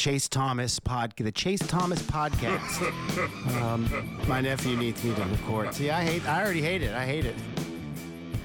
[0.00, 3.60] Chase Thomas pod, the Chase Thomas podcast.
[3.60, 3.86] um,
[4.26, 5.74] my nephew needs me to record.
[5.74, 6.26] See, I hate.
[6.26, 6.94] I already hate it.
[6.94, 7.34] I hate it.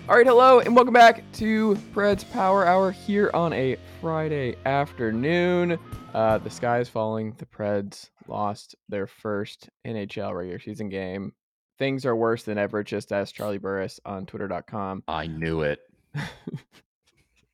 [0.09, 5.79] All right, hello, and welcome back to Preds Power Hour here on a Friday afternoon.
[6.13, 7.33] Uh, the sky is falling.
[7.37, 11.31] The Preds lost their first NHL regular season game.
[11.79, 12.83] Things are worse than ever.
[12.83, 15.03] Just ask Charlie Burris on Twitter.com.
[15.07, 15.79] I knew it.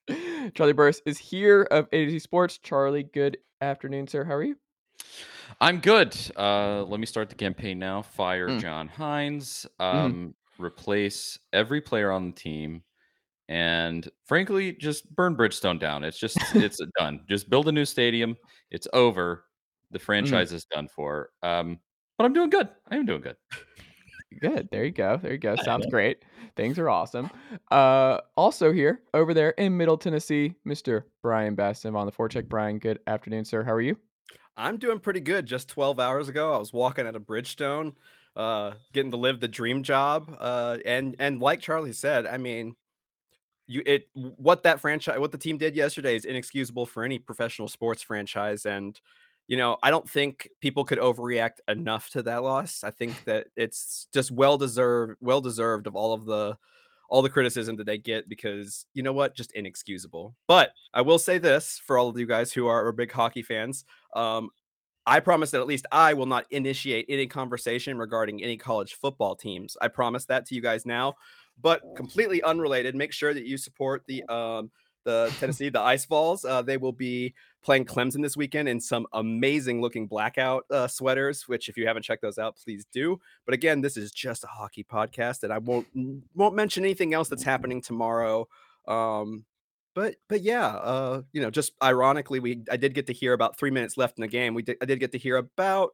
[0.56, 2.58] Charlie Burris is here of A to Z Sports.
[2.58, 4.24] Charlie, good afternoon, sir.
[4.24, 4.56] How are you?
[5.60, 6.16] I'm good.
[6.38, 8.02] Uh, let me start the campaign now.
[8.02, 8.62] Fire Mm.
[8.62, 9.66] John Hynes.
[9.80, 12.84] Um, Replace every player on the team,
[13.50, 16.04] and frankly, just burn Bridgestone down.
[16.04, 17.22] It's just it's done.
[17.28, 18.38] Just build a new stadium.
[18.70, 19.46] It's over.
[19.90, 21.30] The franchise is done for.
[21.42, 21.80] Um,
[22.18, 22.70] but I'm doing good.
[22.92, 23.38] I am doing good.
[24.40, 24.70] Good.
[24.72, 25.18] There you go.
[25.22, 25.56] There you go.
[25.58, 26.24] Sounds great.
[26.56, 27.30] Things are awesome.
[27.70, 31.04] Uh, also here over there in Middle Tennessee, Mr.
[31.22, 32.48] Bryan Bastin on the forecheck.
[32.48, 33.64] Bryan, good afternoon, sir.
[33.64, 33.98] How are you?
[34.58, 35.46] I'm doing pretty good.
[35.46, 37.94] Just 12 hours ago, I was walking at a Bridgestone,
[38.36, 40.36] uh, getting to live the dream job.
[40.40, 42.76] Uh, and and like Charlie said, I mean,
[43.68, 47.68] you it what that franchise, what the team did yesterday is inexcusable for any professional
[47.68, 48.66] sports franchise.
[48.66, 49.00] And
[49.52, 52.86] you know, I don't think people could overreact enough to that loss.
[52.86, 56.58] I think that it's just well deserved, well deserved of all of the
[57.10, 60.38] all the criticism that they get because you know what, just inexcusable.
[60.48, 63.42] But I will say this for all of you guys who are, are big hockey
[63.42, 63.84] fans.
[64.16, 64.52] Um,
[65.06, 69.36] I promise that at least I will not initiate any conversation regarding any college football
[69.36, 69.76] teams.
[69.82, 71.16] I promise that to you guys now.
[71.62, 74.72] But completely unrelated, make sure that you support the um,
[75.04, 76.46] the Tennessee the Ice Balls.
[76.46, 81.48] Uh, they will be playing Clemson this weekend in some amazing looking blackout uh, sweaters.
[81.48, 83.20] Which, if you haven't checked those out, please do.
[83.46, 85.88] But again, this is just a hockey podcast, and I won't
[86.36, 88.48] won't mention anything else that's happening tomorrow.
[88.88, 89.46] Um,
[89.94, 93.58] but but yeah, uh, you know, just ironically, we I did get to hear about
[93.58, 94.54] three minutes left in the game.
[94.54, 95.92] We did I did get to hear about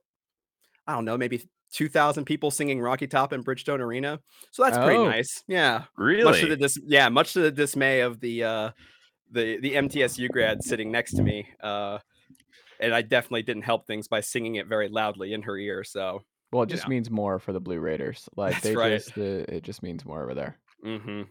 [0.85, 1.41] I don't know, maybe
[1.73, 4.19] two thousand people singing Rocky Top in Bridgestone Arena.
[4.51, 5.09] So that's pretty Oh.
[5.09, 5.43] nice.
[5.47, 5.79] Yeah.
[5.79, 6.49] Much to Really?
[6.49, 8.71] the dis- yeah, much to the dismay of the uh
[9.31, 11.47] the the MTSU grad sitting next to me.
[11.61, 11.99] Uh
[12.79, 15.83] and I definitely didn't help things by singing it very loudly in her ear.
[15.83, 16.89] So Well, it just know.
[16.91, 18.29] means more for the Blue Raiders.
[18.35, 18.91] Like That's they right.
[18.97, 20.57] just, uh, it just means more over there.
[20.83, 21.23] hmm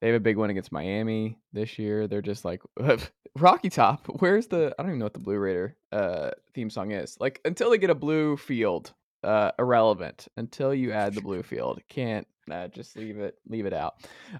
[0.00, 2.06] They have a big one against Miami this year.
[2.06, 2.60] They're just like
[3.38, 4.06] Rocky Top.
[4.18, 4.74] Where's the?
[4.78, 7.16] I don't even know what the Blue Raider uh, theme song is.
[7.18, 10.28] Like until they get a blue field, uh, irrelevant.
[10.36, 13.94] Until you add the blue field, can't uh, just leave it leave it out.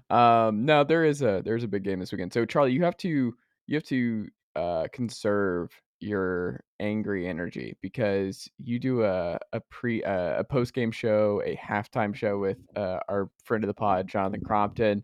[0.09, 2.33] Um, no, there is a there's a big game this weekend.
[2.33, 3.33] So Charlie, you have to
[3.67, 10.39] you have to uh, conserve your angry energy because you do a a pre uh,
[10.39, 14.41] a post game show, a halftime show with uh, our friend of the pod, Jonathan
[14.41, 15.03] Crompton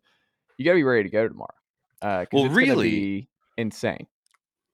[0.61, 1.47] you gotta be ready to go tomorrow.
[2.03, 4.05] Uh, Well, really- be insane.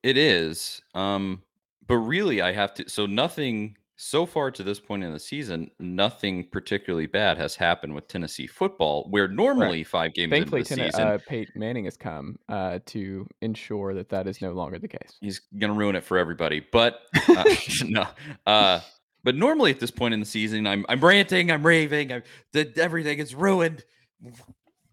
[0.04, 0.82] It is.
[0.94, 1.44] Um,
[1.88, 2.90] but really, I have to.
[2.90, 7.96] So nothing so far to this point in the season, nothing particularly bad has happened
[7.96, 9.08] with Tennessee football.
[9.10, 12.80] Where normally five games Thankfully, into the Ten- season, uh, Peyton Manning has come uh,
[12.88, 15.18] to ensure that that is no longer the case.
[15.20, 16.66] he's gonna ruin it for everybody.
[16.72, 17.44] But uh,
[17.86, 18.06] no,
[18.46, 18.82] uh,
[19.24, 22.78] but normally at this point in the season, I'm I'm ranting, I'm raving, I'm, that
[22.78, 23.84] everything is ruined.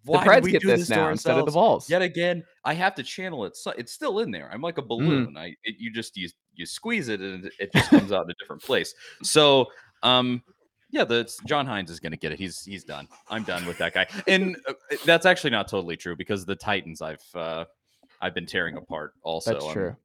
[0.07, 1.51] Why the Preds we get do this this now instead of the?
[1.53, 1.89] Vols.
[1.89, 3.57] Yet again, I have to channel it.
[3.57, 4.51] So it's still in there.
[4.53, 4.89] I'm like a Mm-hmm.
[4.89, 5.37] balloon.
[5.37, 8.35] I it, you just you you squeeze it and it- just comes out in a
[8.35, 8.95] different place.
[9.23, 9.67] So
[10.03, 10.43] um
[10.91, 12.39] yeah, the John Hynes is going to get it.
[12.39, 13.09] He's he's done.
[13.29, 14.07] I'm done with that guy.
[14.29, 17.65] And uh, that's actually not totally true because the Titans I've uh
[18.21, 19.55] I've been tearing apart also.
[19.55, 19.97] That's true.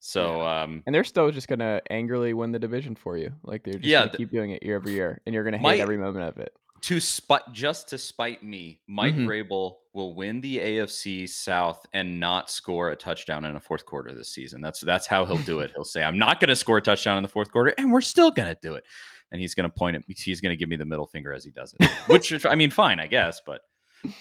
[0.00, 3.32] So um And they're still just gonna angrily win the division for you.
[3.44, 5.58] Like they're just Yeah, gonna th- keep doing it year over year, and you're gonna
[5.58, 6.52] hate My- every moment of it.
[6.82, 9.26] To spite just to spite me, Mike Mhm.
[9.26, 14.12] Vrabel will win the AFC South and not score a touchdown in a fourth quarter
[14.12, 14.60] this season.
[14.60, 15.70] That's that's how he'll do it.
[15.76, 18.00] He'll say, "I'm not going to score a touchdown in the fourth quarter, and we're
[18.00, 18.84] still going to do it."
[19.30, 20.14] And he's going to point at me.
[20.18, 22.70] He's going to give me the middle finger as he does it, which I mean,
[22.70, 23.62] fine, I guess, but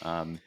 [0.04, 0.40] um,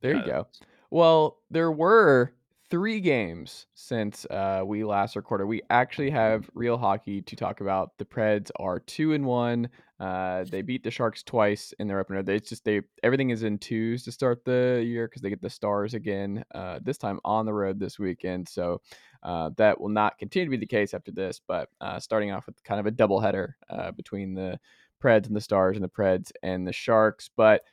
[0.00, 0.46] There you uh, go.
[0.90, 2.34] Well, there were
[2.70, 5.46] three games since uh, we last recorded.
[5.46, 7.98] We actually have real hockey to talk about.
[7.98, 9.68] The Preds are two and one.
[9.98, 12.22] Uh, they beat the Sharks twice in their opener.
[12.22, 15.42] They it's just they everything is in twos to start the year because they get
[15.42, 16.44] the Stars again.
[16.54, 18.48] Uh, this time on the road this weekend.
[18.48, 18.80] So
[19.22, 21.40] uh, that will not continue to be the case after this.
[21.46, 24.58] But uh, starting off with kind of a doubleheader uh, between the
[25.02, 27.28] Preds and the Stars and the Preds and the Sharks.
[27.36, 27.64] But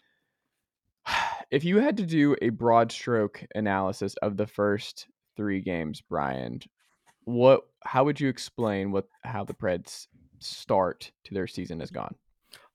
[1.51, 6.59] if you had to do a broad stroke analysis of the first three games, Bryan,
[7.23, 10.07] what how would you explain what how the Preds
[10.39, 11.95] start to their season has mm.
[11.95, 12.15] gone?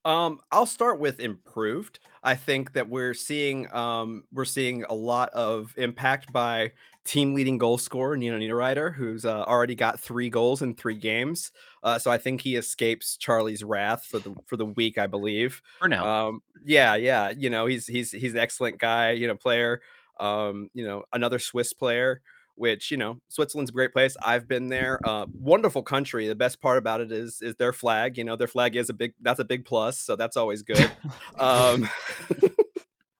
[0.05, 1.99] Um, I'll start with improved.
[2.23, 6.73] I think that we're seeing um, we're seeing a lot of impact by
[7.05, 11.51] team leading goal scorer Nino Niederreiter, who's uh, already got three goals in three games.
[11.83, 15.61] Uh, so I think he escapes Charlie's wrath for the for the week, I believe.
[15.79, 19.35] For now, Um, yeah, yeah, you know he's he's he's an excellent guy, you know,
[19.35, 19.81] player.
[20.19, 22.21] Um, you know, another Swiss player
[22.55, 24.15] which you know Switzerland's a great place.
[24.21, 24.99] I've been there.
[25.03, 26.27] Uh, wonderful country.
[26.27, 28.17] The best part about it is is their flag.
[28.17, 30.91] You know, their flag is a big that's a big plus, so that's always good.
[31.39, 31.89] um,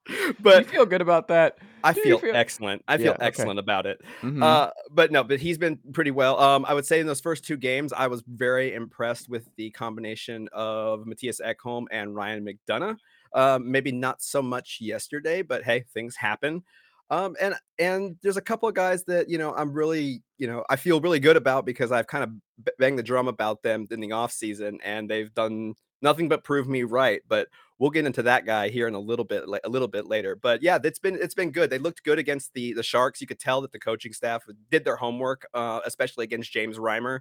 [0.06, 1.58] Do you but feel good about that?
[1.82, 2.84] I feel, feel- excellent.
[2.88, 3.26] I Yeah, feel okay.
[3.26, 4.02] excellent about it.
[4.22, 4.44] Mhm.
[4.44, 6.40] Uh, but no, but he's been pretty well.
[6.40, 9.70] Um, I would say in those first two games, I was very impressed with the
[9.72, 12.98] combination of Mattias Ekholm and Ryan McDonagh.
[13.34, 16.64] Um, maybe not so much yesterday, but hey, things happen.
[17.10, 20.64] Um, and and there's a couple of guys that you know I'm really you know
[20.70, 24.00] I feel really good about because I've kind of banged the drum about them in
[24.00, 27.22] the off season, and they've done nothing but prove me right.
[27.28, 30.36] But we'll get into that guy here in a little bit a little bit later.
[30.36, 31.70] But yeah it's been it's been good.
[31.70, 33.22] They looked good against the the sharks.
[33.22, 37.20] You could tell that the coaching staff did their homework uh, especially against james reimer.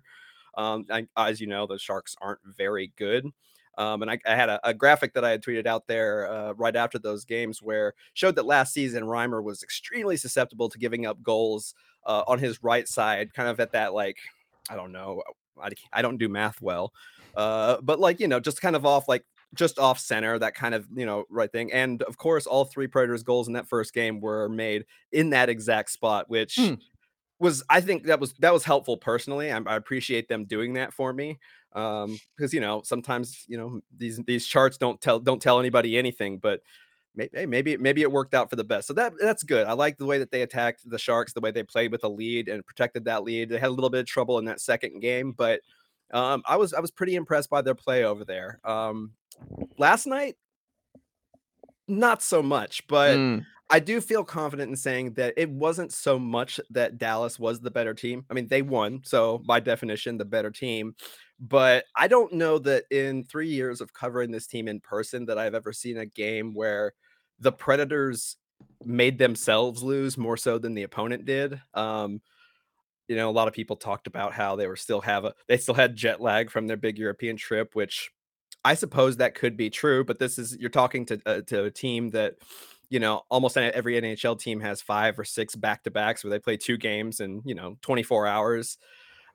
[0.57, 0.85] Um,
[1.17, 3.27] as you know the sharks aren't very good
[3.79, 6.53] um, and I, I had a, a graphic that I had tweeted out there uh,
[6.53, 11.07] right after those games where showed that last season Reimer was extremely susceptible to giving
[11.07, 11.75] up goals
[12.07, 14.19] uh, on his right side, kind of at that like
[14.71, 15.23] I don't know,
[15.61, 16.93] I, I don't do math well,
[17.37, 19.25] uh, but like you know, just kind of off like
[19.55, 21.73] just off center, that kind of you know right thing.
[21.73, 25.49] And of course, all three Predators goals in that first game were made in that
[25.49, 26.75] exact spot, which Hmm.
[27.43, 29.53] Was I think that was that was helpful personally.
[29.53, 31.39] I, I appreciate them doing that for me
[31.75, 35.97] um because you know sometimes you know these these charts don't tell don't tell anybody
[35.97, 36.61] anything but
[37.15, 38.87] maybe maybe maybe it worked out for the best.
[38.87, 39.67] So that that's good.
[39.67, 42.09] I like the way that they attacked the sharks the way they played with a
[42.09, 43.49] lead and protected that lead.
[43.51, 45.61] They had a little bit of trouble in that second game but
[46.13, 48.61] um i was i was pretty impressed by their play over there.
[48.65, 49.13] Um
[49.79, 50.37] last night
[51.89, 56.19] not so much but Mm, I do feel confident in saying that it wasn't so
[56.19, 58.23] much that Dallas was the better team.
[58.29, 60.95] I mean, they won, so by definition, the better team.
[61.41, 65.39] But I don't know that in three years of covering this team in person that
[65.39, 66.93] I've ever seen a game where
[67.41, 68.37] the Predators
[68.85, 71.59] made themselves lose more so than the opponent did.
[71.73, 72.21] Um,
[73.09, 75.57] you know, a lot of people talked about how they were still have a they
[75.57, 78.11] still had jet lag from their big European trip, which
[78.65, 80.05] I suppose that could be true.
[80.05, 82.35] But this is you're talking to uh, to a team that
[82.93, 86.39] you know almost every NHL team has five or six back to backs where they
[86.39, 88.77] play two games in you know 24 hours.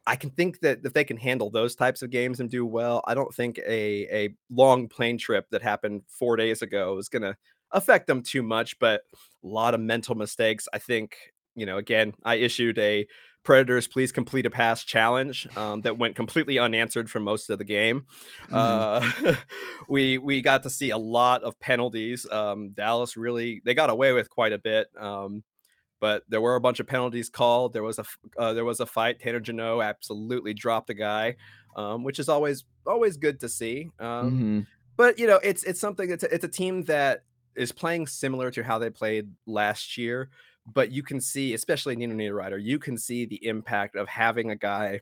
[0.06, 3.04] I can think that if they can handle those types of games and do well,
[3.08, 7.24] I don't think a a long plane trip that happened four days ago is going
[7.24, 7.36] to
[7.72, 8.78] affect them too much.
[8.78, 9.02] But
[9.44, 10.68] a lot of mental mistakes.
[10.72, 11.18] I think
[11.56, 11.78] you know.
[11.78, 13.08] Again, I issued a
[13.48, 17.64] Predators please complete a pass challenge um, that went completely unanswered for most of the
[17.64, 18.06] game.
[18.52, 19.10] Uh,
[19.88, 22.30] we we got to see a lot of penalties.
[22.30, 24.90] Um, Dallas really they got away with quite a bit.
[25.00, 25.46] Um,
[26.02, 27.72] but there were a bunch of penalties called.
[27.72, 28.06] There was a
[28.38, 29.22] uh, there was a fight.
[29.22, 31.38] Tanner Jeannot absolutely dropped a guy,
[31.78, 33.90] um, which is always always good to see.
[33.98, 34.68] Um, mhm.
[34.98, 37.24] but you know, it's it's something that's it's a team that
[37.56, 40.32] is playing similar to how they played last year.
[40.74, 44.56] But you can see, especially Nino Niederreiter, you can see the impact of having a
[44.56, 45.02] guy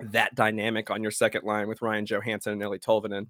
[0.00, 3.26] that dynamic on your second line with Ryan Johansen and Eeli Tolvanen.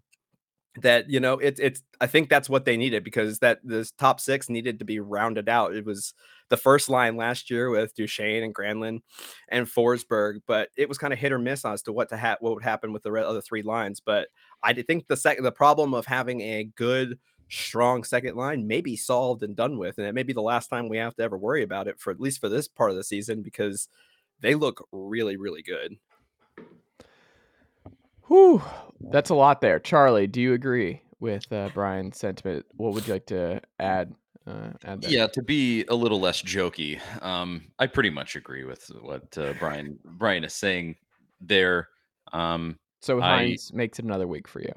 [0.83, 1.83] That you know, it's it's.
[2.03, 5.49] I think that's what they needed because that this top six needed to be rounded
[5.49, 5.75] out.
[5.75, 6.13] It was
[6.51, 9.01] the first line last year with Duchene and Granlund
[9.49, 12.37] and Forsberg, but it was kind of hit or miss as to what to ha-
[12.41, 14.03] what would happen with the other three lines.
[14.05, 14.29] But
[14.63, 17.19] I think the second the problem of having a good
[17.49, 20.69] strong second line may be solved and done with, and it may be the last
[20.69, 22.97] time we have to ever worry about it for at least for this part of
[22.97, 23.89] the season because
[24.41, 25.97] they look really really good.
[28.29, 28.63] Whew,
[29.01, 29.79] that's a lot there.
[29.79, 32.67] Charlie, do you agree with uh, Bryan's sentiment?
[32.77, 34.13] What would you like to add?
[34.47, 35.11] Uh, add there?
[35.11, 39.53] Yeah, to be a little less jokey, um, I pretty much agree with what uh,
[39.55, 40.97] Bryan Bryan is saying
[41.41, 41.89] there.
[42.33, 44.73] Um, So I- makes it another week for you.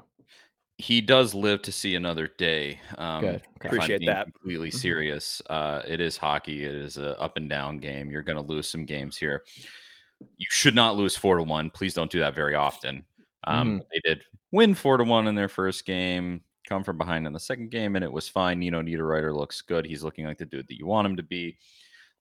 [0.80, 2.80] He does live to see another day.
[2.98, 3.34] Um, Good.
[3.36, 4.24] if I'm Appreciate that.
[4.32, 4.74] Completely Mhm.
[4.80, 5.42] serious.
[5.48, 6.64] Uh, it is hockey.
[6.64, 8.10] It is a up and down game.
[8.10, 9.44] You're going to lose some games here.
[10.36, 11.70] You should not lose four to one.
[11.70, 13.04] Please don't do that very often.
[13.44, 13.84] Um, Mhm.
[13.92, 16.42] They did win four to one in their first game.
[16.68, 18.62] Come from behind in the second game, and it was fine.
[18.62, 19.84] You know, Niederreiter looks good.
[19.86, 21.58] He's looking like the dude that you want him to be.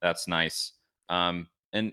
[0.01, 0.73] That's nice.
[1.09, 1.91] Um, and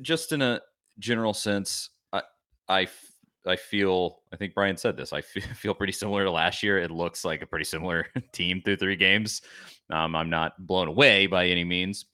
[0.00, 0.60] just in a
[0.98, 2.22] general sense, I,
[2.68, 3.07] I f-
[3.46, 5.12] I feel I think Bryan said this.
[5.12, 6.78] I feel pretty similar to last year.
[6.78, 9.42] It looks like a pretty similar team through three games.
[9.90, 12.06] Um, I'm not blown away by any means,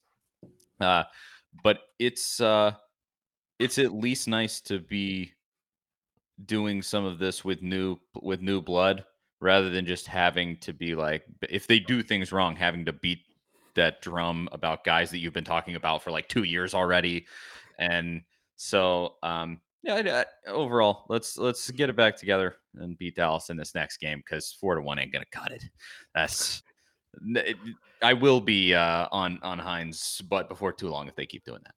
[0.79, 1.03] uh,
[1.63, 2.73] but it's uh,
[3.59, 5.31] it's at least nice to be
[6.45, 9.05] doing some of this with new with new blood
[9.41, 13.19] rather than just having to be like, if they do things wrong, having to beat
[13.75, 17.25] that drum about guys that you've been talking about for like two years already.
[17.77, 18.21] And
[18.55, 23.49] so, um, yeah, I, I, overall, let's let's get it back together and beat Dallas
[23.49, 25.63] in this next game because four to one ain't gonna cut it.
[26.13, 26.63] That's
[28.01, 31.61] I will be uh, on on Hynes, but before too long if they keep doing
[31.63, 31.75] that.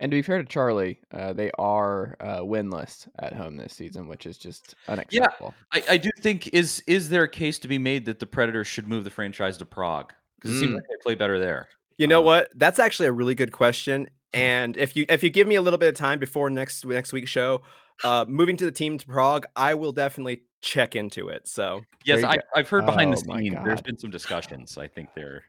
[0.00, 4.06] And to be fair to Charlie, uh, they are uh, winless at home this season,
[4.06, 5.54] which is just unacceptable.
[5.74, 8.26] Yeah, I, I, do think is is there a case to be made that the
[8.26, 10.60] Predators should move the franchise to Prague because it mm.
[10.60, 11.68] seems like they play better there.
[11.98, 12.48] You know um, what?
[12.54, 14.08] That's actually a really good question.
[14.32, 17.12] And if you if you give me a little bit of time before next next
[17.12, 17.62] week's show,
[18.04, 21.48] uh, moving to the team to Prague, I will definitely check into it.
[21.48, 23.56] So yes, I, have heard behind oh, the scenes.
[23.64, 24.78] There's been some discussions.
[24.78, 25.44] I think they're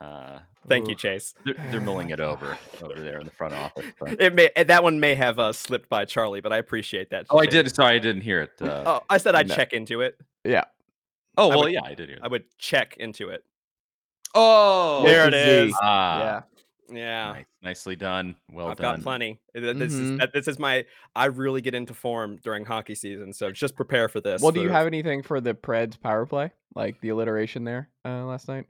[0.00, 0.38] uh,
[0.68, 1.34] Thank you, Chase.
[1.44, 3.86] They're, they're, mulling it over over there in the front office.
[3.98, 4.20] But.
[4.20, 7.26] It may that one may have uh, slipped by Charlie, but I appreciate that.
[7.30, 7.48] Oh, Chase.
[7.48, 7.74] I did.
[7.74, 8.50] Sorry, I didn't hear it.
[8.60, 9.54] Uh, oh, I said I'd no.
[9.54, 10.18] check into it.
[10.44, 10.64] Yeah.
[11.36, 12.18] Oh well, I would, yeah, I did hear.
[12.18, 12.24] That.
[12.24, 13.44] I would check into it.
[14.34, 15.74] Oh, there it is.
[15.80, 16.40] Ah, yeah.
[16.90, 17.32] Yeah.
[17.32, 17.44] Nice.
[17.62, 18.36] Nicely done.
[18.52, 18.96] Well I've done.
[18.96, 19.40] got plenty.
[19.54, 20.20] This mm-hmm.
[20.20, 20.84] is this is my
[21.16, 24.42] I really get into form during hockey season, so just prepare for this.
[24.42, 26.52] Well, for, do you have anything for the Preds power play?
[26.74, 28.66] Like the alliteration there uh, last night?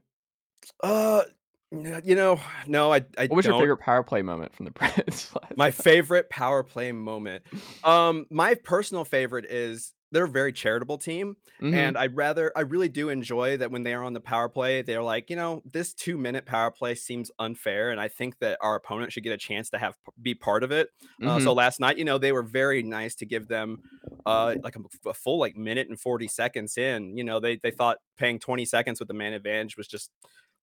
[0.81, 1.23] Uh
[1.71, 2.97] you know, no, I.
[3.17, 3.55] I what was don't.
[3.55, 5.35] your favorite power play moment from the Preds?
[5.57, 7.43] my favorite power play moment.
[7.83, 11.73] Um, my personal favorite is they're a very charitable team, mm-hmm.
[11.73, 14.81] and I rather I really do enjoy that when they are on the power play,
[14.81, 18.57] they're like, you know, this two minute power play seems unfair, and I think that
[18.61, 20.87] our opponent should get a chance to have be part of it.
[21.21, 21.27] Mm-hmm.
[21.27, 21.57] Uh, so mm-hmm.
[21.57, 23.79] last night, you know, they were very nice to give them
[24.25, 27.17] uh like a, a, full like minute and 40 seconds in.
[27.17, 30.11] You know, they they thought paying 20 seconds with the man advantage was just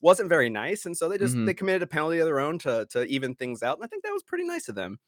[0.00, 1.44] wasn't very nice, and so they just mm-hmm.
[1.44, 4.02] they committed a penalty of their own to to even things out, and I think
[4.02, 4.98] that was pretty nice of them.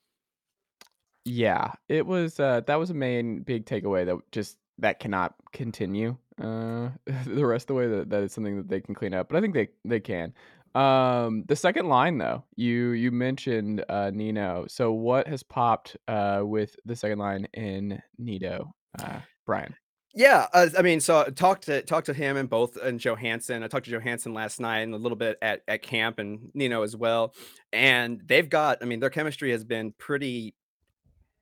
[1.25, 2.39] Yeah, it was.
[2.39, 6.91] Uh, that was a main big takeaway that just that cannot continue uh,
[7.27, 7.87] the rest of the way.
[7.87, 10.35] That that is something that they can clean up, but I think they they can.
[10.75, 14.67] Um, the second line though, you you mentioned uh, Nino.
[14.69, 19.75] So what has popped uh, with the second line in Nino, uh, Bryan?
[20.17, 23.65] Yeah, uh, I mean, so I talked to talked to him and both and Johansen.
[23.65, 26.83] I talked to Johansen last night and a little bit at at camp and Nino
[26.83, 27.35] as well.
[27.73, 30.55] And they've got, I mean, their chemistry has been pretty,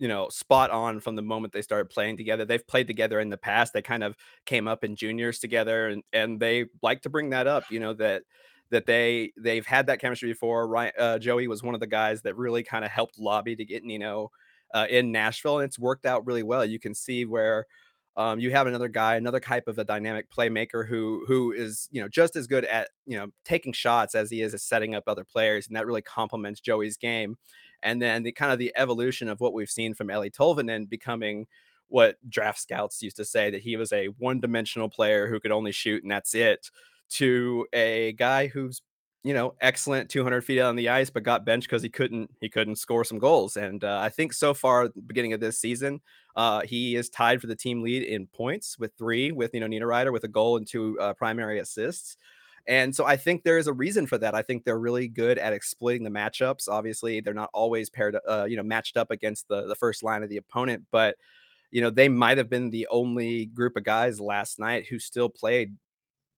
[0.03, 2.45] you know, spot on from the moment they started playing together.
[2.45, 3.73] They've played together in the past.
[3.73, 4.17] They kind of
[4.47, 7.71] came up in juniors together, and and they like to bring that up.
[7.71, 8.25] You know that
[8.71, 10.67] that they they've had that chemistry before.
[10.67, 13.65] Right, uh, Joey was one of the guys that really kind of helped lobby to
[13.65, 14.33] get Nino
[14.75, 16.65] uh, in Nashville, and it's worked out really well.
[16.65, 17.67] You can see where
[18.17, 22.03] um, you have another guy, another type of a dynamic playmaker who who is you
[22.03, 25.05] know just as good at you know taking shots as he is at setting up
[25.07, 27.37] other players, and that really complements Joey's game.
[27.83, 31.47] And then the kind of the evolution of what we've seen from Eeli Tolvanen becoming
[31.89, 35.73] what draft scouts used to say that he was a one-dimensional player who could only
[35.73, 36.71] shoot and that's it,
[37.11, 38.81] to a guy who's
[39.25, 42.49] you know excellent 200 feet on the ice but got benched because he couldn't he
[42.49, 46.01] couldn't score some goals and uh, i think so far beginning of this season
[46.37, 49.67] uh, he is tied for the team lead in points with three, with you know
[49.67, 52.17] Niederreiter with a goal and two uh, primary assists.
[52.69, 54.35] And so I think there is a reason for that.
[54.35, 56.69] I think they're really good at exploiting the matchups.
[56.69, 60.23] Obviously, they're not always paired, uh, you know, matched up against the the first line
[60.23, 61.17] of the opponent, but
[61.73, 65.29] you know they might have been the only group of guys last night who still
[65.29, 65.77] played,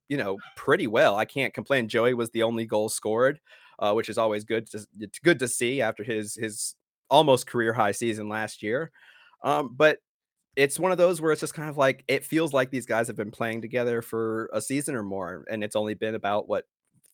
[0.08, 1.16] you know, pretty well.
[1.16, 1.88] I can't complain.
[1.88, 3.38] Joey was the only goal scored,
[3.78, 4.70] uh, which is always good.
[4.70, 6.74] To, it's good to see after his his
[7.10, 8.90] almost career high season last year.
[9.42, 9.98] Um, but
[10.56, 13.06] it's one of those where it's just kind of like it feels like these guys
[13.08, 16.64] have been playing together for a season or more, and it's only been about what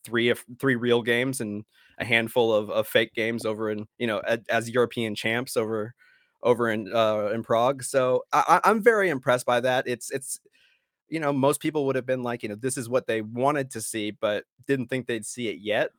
[0.03, 1.63] three of three real games and
[1.99, 4.19] a handful of, of fake games over in you know
[4.49, 5.93] as, European champs over
[6.43, 7.83] over in uh, in Prague.
[7.83, 9.87] So I, I'm very impressed by that.
[9.87, 10.39] It's it's
[11.09, 13.71] you know most people would have been like you know this is what they wanted
[13.71, 15.91] to see, but didn't think they'd see it yet.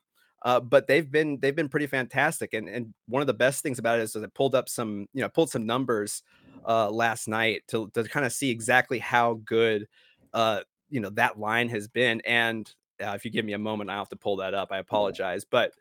[0.44, 2.54] Uh, but they've been they've been pretty fantastic.
[2.54, 5.06] And and one of the best things about it is that I pulled up some
[5.12, 6.22] you know pulled some numbers
[6.66, 9.86] uh, last night to to kind of see exactly how good
[10.32, 12.20] uh, you know that line has been.
[12.24, 12.72] And
[13.02, 14.72] uh, if you give me a moment, I'll have to pull that up.
[14.72, 15.72] I apologize, but.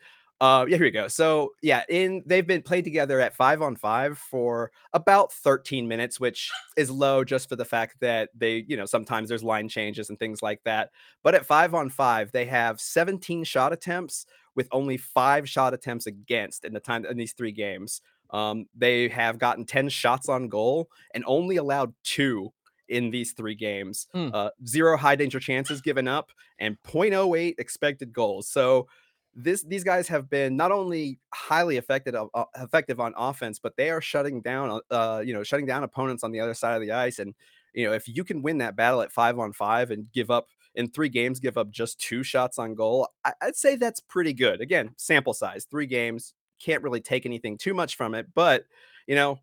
[0.41, 1.07] Uh, yeah, here we go.
[1.07, 6.19] So yeah, in they've been played together at five on five for about 13 minutes,
[6.19, 10.09] which is low just for the fact that they, you know, sometimes there's line changes
[10.09, 10.89] and things like that.
[11.21, 16.07] But at five on five, they have 17 shot attempts, with only five shot attempts
[16.07, 18.01] against in the time in these three games.
[18.31, 22.51] Um, they have gotten 10 shots on goal and only allowed two
[22.87, 24.07] in these three games.
[24.15, 24.31] Mm.
[24.33, 28.47] Uh, zero high danger chances given up and 0.08 expected goals.
[28.47, 28.87] So
[29.33, 33.89] this these guys have been not only highly effective uh, effective on offense, but they
[33.89, 36.91] are shutting down uh, you know shutting down opponents on the other side of the
[36.91, 37.33] ice and
[37.73, 40.47] you know, if you can win that battle at five on five and give up
[40.75, 44.33] in three games, give up just two shots on goal, I, would say that's pretty
[44.33, 44.61] good.
[44.61, 48.27] Again, sample size, three games, can't really take anything too much from it.
[48.33, 48.65] But,
[49.07, 49.39] you know,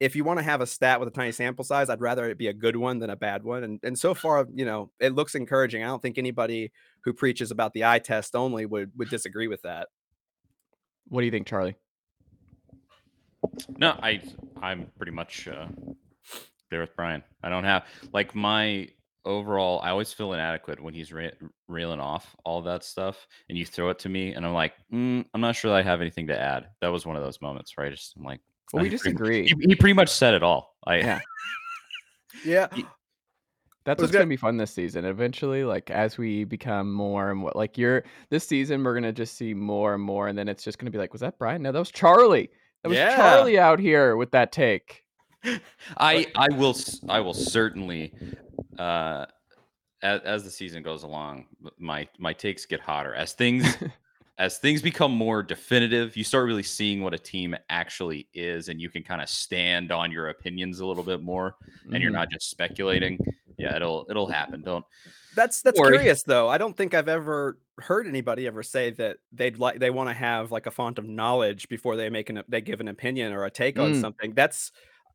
[0.00, 2.38] if you want to have a stat with a tiny sample size, I'd rather it
[2.38, 3.64] be a good one than a bad one.
[3.64, 5.82] And and so far, you know, it looks encouraging.
[5.82, 6.72] I don't think anybody
[7.04, 9.88] who preaches about the eye test only would would disagree with that.
[11.08, 11.76] What do you think, Charlie?
[13.76, 14.22] No, I
[14.60, 15.66] I'm pretty much uh,
[16.70, 17.22] there with Bryan.
[17.42, 18.88] I don't have like my
[19.24, 19.80] overall.
[19.82, 21.32] I always feel inadequate when he's re-
[21.68, 25.24] reeling off all that stuff, and you throw it to me, and I'm like, mm,
[25.32, 26.68] I'm not sure that I have anything to add.
[26.80, 27.92] That was one of those moments, right?
[27.92, 28.40] Just I'm like,
[28.72, 29.46] well, we disagree.
[29.46, 30.76] He, he, pretty much said it all.
[30.86, 31.20] I yeah.
[32.44, 32.68] yeah.
[33.84, 35.04] That's what's gonna be fun this season.
[35.04, 39.36] Eventually, like as we become more and more, like you're this season, we're gonna just
[39.36, 41.62] see more and more, and then it's just gonna be like, was that Bryan?
[41.62, 42.50] No, that was Charlie.
[42.82, 43.16] That was yeah.
[43.16, 45.02] Charlie out here with that take.
[45.98, 46.74] I I will
[47.10, 48.14] I will certainly,
[48.78, 49.26] uh,
[50.02, 51.46] as, as the season goes along,
[51.78, 53.76] my my takes get hotter as things
[54.38, 58.80] as things become more definitive, you start really seeing what a team actually is, and
[58.80, 61.56] you can kind of stand on your opinions a little bit more,
[61.92, 63.18] and you're not just speculating.
[63.58, 64.62] Yeah, it'll it'll happen.
[64.62, 64.84] Don't.
[65.36, 65.98] That's that's worry.
[65.98, 66.48] curious though.
[66.48, 70.14] I don't think I've ever heard anybody ever say that they'd like they want to
[70.14, 73.44] have like a font of knowledge before they make an they give an opinion or
[73.44, 73.84] a take mm.
[73.84, 74.34] on something.
[74.34, 74.72] That's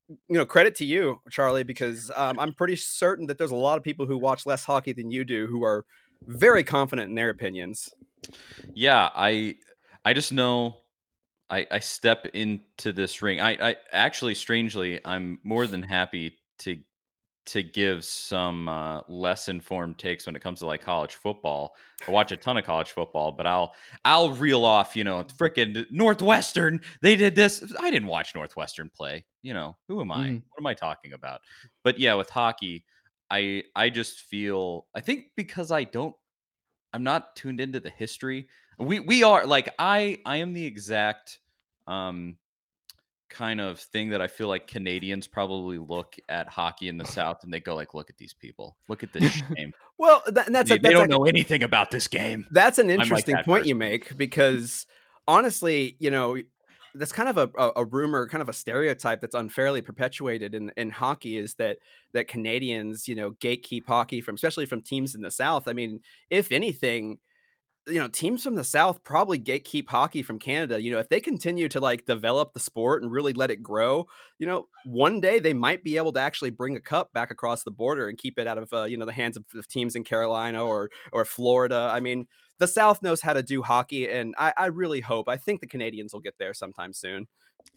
[0.07, 3.77] you know credit to you, Charlie, because um, I'm pretty certain that there's a lot
[3.77, 5.85] of people who watch less hockey than you do who are
[6.27, 7.89] very confident in their opinions.
[8.73, 9.55] Yeah, I
[10.05, 10.77] I just know
[11.49, 13.39] I I step into this ring.
[13.41, 16.77] I I actually strangely I'm more than happy to
[17.49, 21.73] to give some uh, less informed takes when it comes to like college football.
[22.07, 23.73] I watch a ton of college football, but I'll
[24.05, 26.79] I'll reel off, you know, freaking Northwestern.
[27.01, 27.63] They did this.
[27.79, 29.25] I didn't watch Northwestern play.
[29.41, 30.27] You know, who am I?
[30.27, 30.43] Mm.
[30.49, 31.41] What am I talking about?
[31.83, 32.85] But yeah, with hockey,
[33.29, 36.15] I I just feel I think because I don't
[36.93, 38.47] I'm not tuned into the history.
[38.77, 41.39] We we are like I I am the exact
[41.87, 42.37] um
[43.29, 47.43] kind of thing that I feel like Canadians probably look at hockey in the South
[47.43, 48.75] and they go like, "Look at these people!
[48.87, 51.91] Look at this game." well, that, that's they, a, that's they don't know anything about
[51.91, 52.47] this game.
[52.51, 53.69] That's an interesting like that point person.
[53.69, 54.85] you make because
[55.27, 56.37] honestly, you know,
[56.95, 60.89] that's kind of a, a, rumor, kind of a stereotype that's unfairly perpetuated in, in
[60.89, 61.77] hockey is that
[62.13, 65.67] that Canadians, you know, gatekeep hockey from especially from teams in the South.
[65.67, 67.19] I mean, if anything,
[67.87, 70.81] you know, teams from the South probably gatekeep hockey from Canada.
[70.81, 74.07] You know, if they continue to like develop the sport and really let it grow,
[74.37, 77.63] you know, one day they might be able to actually bring a cup back across
[77.63, 79.95] the border and keep it out of uh, you know the hands of, of teams
[79.95, 81.89] in Carolina or or Florida.
[81.91, 82.27] I mean,
[82.59, 85.27] the South knows how to do hockey, and I, I really hope.
[85.27, 87.27] I think the Canadians will get there sometime soon.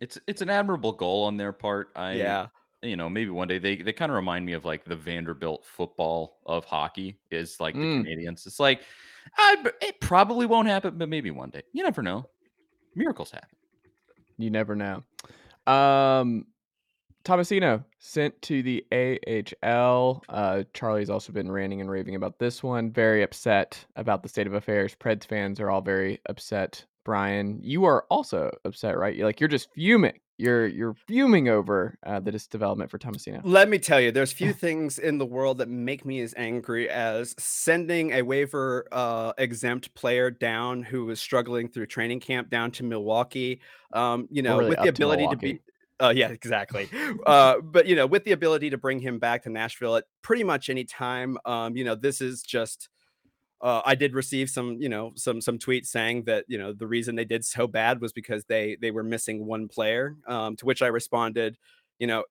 [0.01, 1.91] It's it's an admirable goal on their part.
[1.97, 2.49] I yeah.
[2.85, 5.65] You know, maybe one day they, they kind of remind me of like the Vanderbilt
[5.65, 8.03] football of hockey is like the mm.
[8.03, 8.45] Canadians.
[8.45, 8.81] It's like
[9.37, 11.63] I, it probably won't happen, but maybe one day.
[11.73, 12.29] You never know.
[12.95, 13.49] Miracles happen.
[14.39, 15.03] You never know.
[15.67, 16.47] Um,
[17.25, 18.85] Tomasino sent to the
[19.63, 20.23] AHL.
[20.29, 22.91] Uh, Charlie's also been ranting and raving about this one.
[22.91, 24.97] Very upset about the state of affairs.
[24.99, 26.85] Preds fans are all very upset.
[27.05, 29.15] Brian, you are also upset, right?
[29.17, 30.19] You're like you're just fuming.
[30.43, 33.41] You're you're fuming over uh, this development for Tomasino.
[33.45, 36.91] Let me tell you, there's few things in the world that make me as angry
[36.91, 42.73] as sending a waiver uh, exempt player down who was struggling through training camp down
[42.73, 43.61] to Milwaukee.
[43.93, 45.61] Um, you know, really with the ability to, to be
[46.03, 46.89] uh, yeah, exactly.
[47.27, 50.43] Uh, but you know, with the ability to bring him back to Nashville at pretty
[50.43, 52.89] much any time, um, you know, this is just.
[53.63, 56.87] Uh, I did receive some, you know, some some tweets saying that you know the
[56.87, 60.17] reason they did so bad was because they they were missing one player.
[60.27, 61.57] Um, to which I responded,
[61.99, 62.25] you know,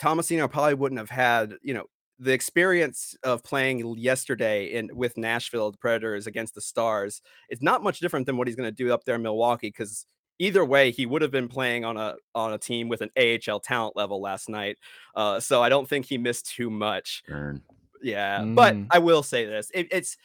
[0.00, 1.84] Tomasino probably wouldn't have had, you know,
[2.18, 7.20] the experience of playing yesterday in with Nashville the Predators against the Stars.
[7.48, 10.06] It's not much different than what he's going to do up there in Milwaukee because
[10.38, 13.60] either way, he would have been playing on a on a team with an AHL
[13.60, 14.78] talent level last night.
[15.14, 17.22] Uh, so I don't think he missed too much.
[18.02, 18.54] Yeah, mm.
[18.54, 20.16] but I will say this: it, it's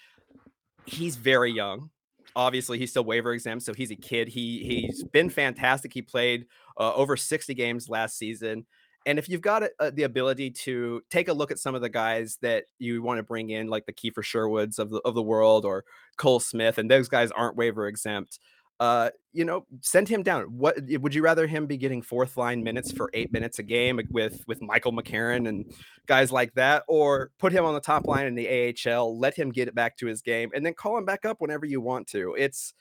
[0.85, 1.89] he's very young.
[2.35, 4.29] Obviously, he's still waiver exempt, so he's a kid.
[4.29, 5.93] He he's been fantastic.
[5.93, 6.45] He played
[6.79, 8.65] uh, over sixty games last season.
[9.05, 11.89] And if you've got uh, the ability to take a look at some of the
[11.89, 15.23] guys that you want to bring in, like the Kiefer Sherwoods of the of the
[15.23, 15.83] world or
[16.17, 18.39] Cole Smith, and those guys aren't waiver exempt,
[18.81, 20.45] uh, you know, send him down.
[20.45, 23.99] What would you rather him be getting fourth line minutes for eight minutes a game
[24.09, 25.71] with with Michael McCarron and
[26.07, 29.51] guys like that, or put him on the top line in the AHL, let him
[29.51, 32.07] get it back to his game, and then call him back up whenever you want
[32.07, 32.33] to.
[32.35, 32.73] It's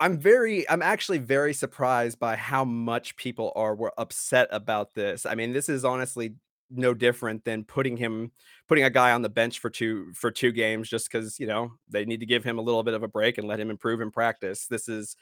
[0.00, 5.24] I'm very I'm actually very surprised by how much people are were upset about this.
[5.24, 6.34] I mean, this is honestly
[6.70, 8.32] no different than putting him
[8.68, 11.72] putting a guy on the bench for two for two games just because you know
[11.88, 14.00] they need to give him a little bit of a break and let him improve
[14.00, 14.66] in practice.
[14.66, 15.16] This is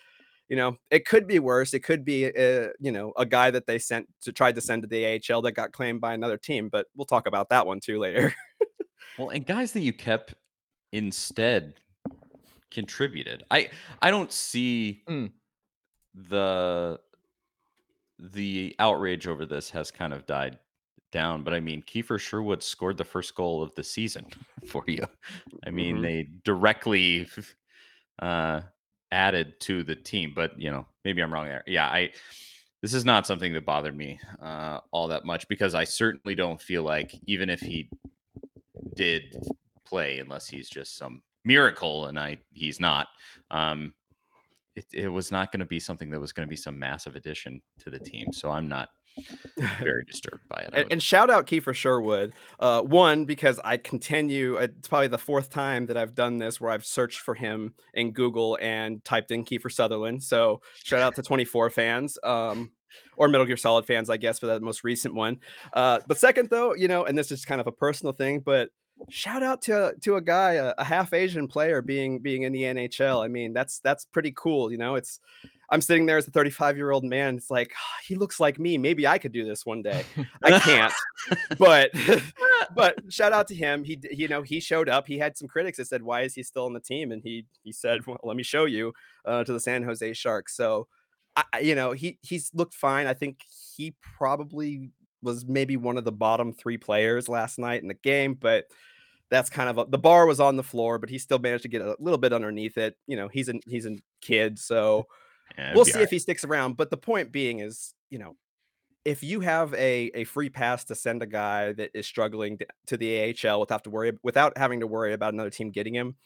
[0.48, 1.72] you know, it could be worse.
[1.72, 4.60] It could be, a, uh, you know, a guy that they sent to tried to
[4.60, 6.68] send to the AHL that got claimed by another team.
[6.68, 8.34] But we'll talk about that one too later.
[9.18, 10.34] well, and guys that you kept
[10.92, 11.74] instead
[12.70, 13.44] contributed.
[13.50, 13.70] I
[14.02, 15.30] I don't see mm.
[16.14, 17.00] the
[18.18, 20.58] the outrage over this has kind of died
[21.14, 24.26] down, but I mean Kiefer Sherwood scored the first goal of the season
[24.66, 25.06] for you.
[25.66, 26.04] I mean, mm-hmm.
[26.04, 27.26] they directly
[28.18, 28.60] uh
[29.10, 31.64] added to the team, but you know, maybe I'm wrong there.
[31.66, 32.10] Yeah, I
[32.82, 36.60] this is not something that bothered me uh all that much because I certainly don't
[36.60, 37.88] feel like even if he
[38.94, 39.36] did
[39.86, 43.08] play unless he's just some miracle, and I he's not.
[43.50, 43.94] Um,
[44.76, 47.14] it, it was not going to be something that was going to be some massive
[47.14, 48.32] addition to the team.
[48.32, 48.88] So I'm not
[49.80, 50.70] very disturbed by it.
[50.72, 52.32] And, and, shout out Kiefer Sherwood.
[52.58, 54.56] Uh, one because I continue.
[54.56, 58.12] It's probably the fourth time that I've done this where I've searched for him in
[58.12, 60.22] Google and typed in Kiefer Sutherland.
[60.22, 62.18] So shout out to 24 fans.
[62.22, 62.72] Um,
[63.16, 65.40] or Metal Gear Solid fans, I guess, for that most recent one.
[65.72, 68.70] Uh, but second, though, you know, and this is kind of a personal thing, but
[69.10, 72.62] shout out to to a guy, a, a, half Asian player being being in the
[72.62, 73.24] NHL.
[73.24, 74.70] I mean, that's that's pretty cool.
[74.70, 75.20] You know, it's
[75.74, 77.36] I'm sitting there as a 35 year old man.
[77.36, 78.78] It's like oh, he looks like me.
[78.78, 80.04] Maybe I could do this one day.
[80.44, 80.92] I can't,
[81.58, 81.90] but
[82.76, 83.82] but shout out to him.
[83.82, 85.08] He you know he showed up.
[85.08, 87.46] He had some critics that said, "Why is he still on the team?" And he
[87.64, 88.92] he said, "Well, let me show you
[89.24, 90.86] uh, to the San Jose Sharks." So.
[91.36, 93.08] I, you know he he's looked fine.
[93.08, 93.40] I think
[93.76, 98.34] he probably was maybe one of the bottom three players last night in the game,
[98.34, 98.66] but
[99.30, 101.68] that's kind of a, the bar was on the floor, but he still managed to
[101.68, 102.96] get a little bit underneath it.
[103.08, 105.08] You know, he's a he's a kid, so
[105.74, 106.02] we'll see right.
[106.02, 106.76] if he sticks around.
[106.76, 108.36] But the point being is, you know,
[109.04, 112.66] if you have a a free pass to send a guy that is struggling to,
[112.86, 116.16] to the AHL without to worry without having to worry about another team getting him,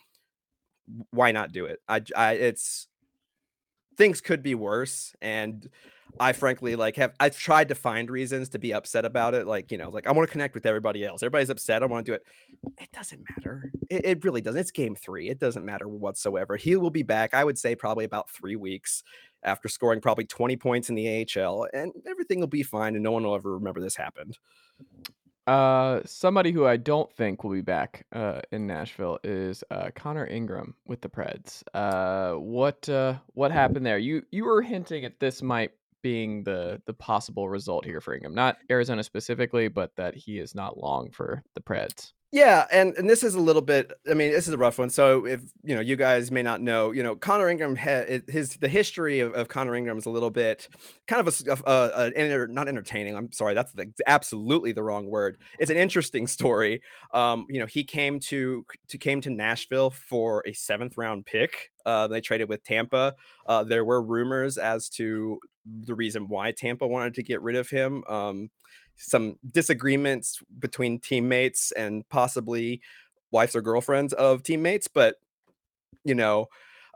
[1.11, 1.81] why not do it?
[1.89, 2.89] I, I it's
[3.97, 5.69] things could be worse and
[6.21, 9.47] I frankly like have I've tried to find reasons to be upset about it.
[9.47, 11.23] Like, you know, like I want to connect with everybody else.
[11.23, 11.83] Everybody's upset.
[11.83, 12.23] I want to do it.
[12.81, 13.71] It doesn't matter.
[13.89, 14.61] It, it, really doesn't.
[14.61, 15.29] It's game three.
[15.29, 16.57] It doesn't matter whatsoever.
[16.57, 19.03] He will be back, I would say, probably about three weeks
[19.43, 23.13] after scoring probably 20 points in the AHL, and everything will be fine, and no
[23.13, 24.37] one will ever remember this happened.
[25.47, 30.27] Uh, somebody who I don't think will be back uh, in Nashville is uh, Connor
[30.27, 31.63] Ingram with the Preds.
[31.73, 33.97] Uh, what uh, what happened there?
[33.97, 35.71] You you were hinting at this might
[36.03, 40.55] being the the possible result here for Ingram, not Arizona specifically, but that he is
[40.55, 42.13] not long for the Preds.
[42.31, 43.91] Yeah, and and this is a little bit.
[44.09, 44.91] I mean, this is a rough one.
[44.91, 48.57] So if you know, you guys may not know, you know, Connor Ingram had his
[48.59, 50.69] the history of, of Connor Ingram is a little bit
[51.07, 53.17] kind of a, a, a, a not entertaining.
[53.17, 55.39] I'm sorry, that's the, absolutely the wrong word.
[55.59, 56.83] It's an interesting story.
[57.15, 61.71] Um, you know, he came to to came to Nashville for a seventh round pick.
[61.87, 63.15] Uh, they traded with Tampa.
[63.47, 67.71] Uh, there were rumors as to the reason why Tampa wanted to get rid of
[67.71, 68.05] him.
[68.07, 68.51] Um,
[68.99, 72.83] some disagreements between teammates and possibly
[73.31, 75.17] wives or girlfriends of teammates, but
[76.05, 76.47] you know,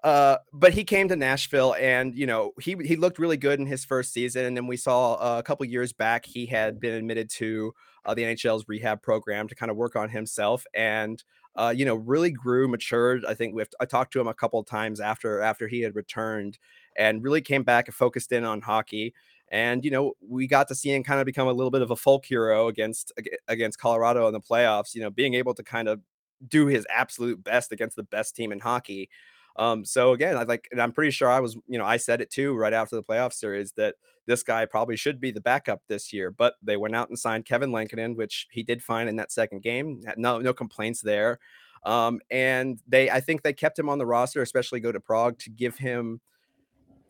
[0.03, 3.67] uh, but he came to Nashville and you know he he looked really good in
[3.67, 6.95] his first season, and then we saw uh, a couple years back he had been
[6.95, 7.73] admitted to
[8.05, 11.23] uh, the NHL's rehab program to kind of work on himself and.
[11.55, 13.27] Uh, you know, really grew, matured.
[13.27, 16.57] I think we I talked to him a couple times after after he had returned,
[16.97, 19.13] and really came back and focused in on hockey.
[19.53, 21.91] And you know, we got to see him kind of become a little bit of
[21.93, 23.13] a folk hero against
[23.47, 24.95] against Colorado in the playoffs.
[24.95, 26.01] You know, being able to kind of
[26.49, 29.09] do his absolute best against the best team in hockey.
[29.57, 32.21] Um, so again, I like, and I'm pretty sure I was, you know, I said
[32.21, 35.83] it too right after the playoff series that this guy probably should be the backup
[35.89, 36.31] this year.
[36.31, 39.63] But they went out and signed Kevin Lankinen, which he did fine in that second
[39.63, 40.01] game.
[40.17, 41.39] No, no complaints there.
[41.85, 45.39] Um, and they, I think they kept him on the roster, especially go to Prague
[45.41, 46.21] to give him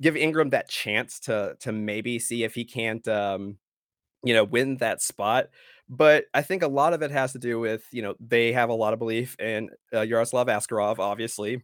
[0.03, 3.57] give Ingram that chance to to maybe see if he can't um
[4.23, 5.49] you know win that spot.
[5.89, 8.69] But I think a lot of it has to do with you know they have
[8.69, 11.63] a lot of belief in uh, Yaroslav Askarov, obviously.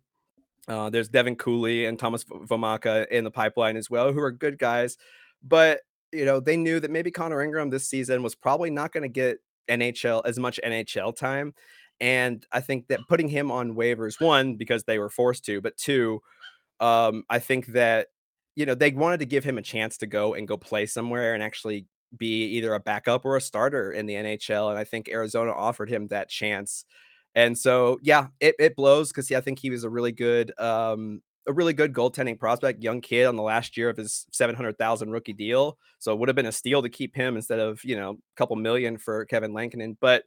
[0.67, 4.59] Uh, there's Devin Cooley and Tomas Vomacka in the pipeline as well, who are good
[4.59, 4.97] guys.
[5.43, 5.81] But
[6.13, 9.09] you know they knew that maybe Connor Ingram this season was probably not going to
[9.09, 11.55] get NHL as much NHL time.
[12.01, 15.77] And I think that putting him on waivers, one, because they were forced to, but
[15.77, 16.23] two,
[16.79, 18.07] um, I think that
[18.59, 21.33] you know, they wanted to give him a chance to go and go play somewhere
[21.33, 24.69] and actually be either a backup or a starter in the NHL.
[24.69, 26.85] And I think Arizona offered him that chance.
[27.37, 30.53] And so, yeah, it, it blows because yeah, I think he was a really good,
[30.59, 35.09] um, a really good goaltending prospect, young kid on the last year of his 700,000
[35.09, 35.79] rookie deal.
[36.01, 38.37] So it would have been a steal to keep him instead of, you know, a
[38.37, 39.97] couple million for Kevin Lankinen.
[40.01, 40.25] But,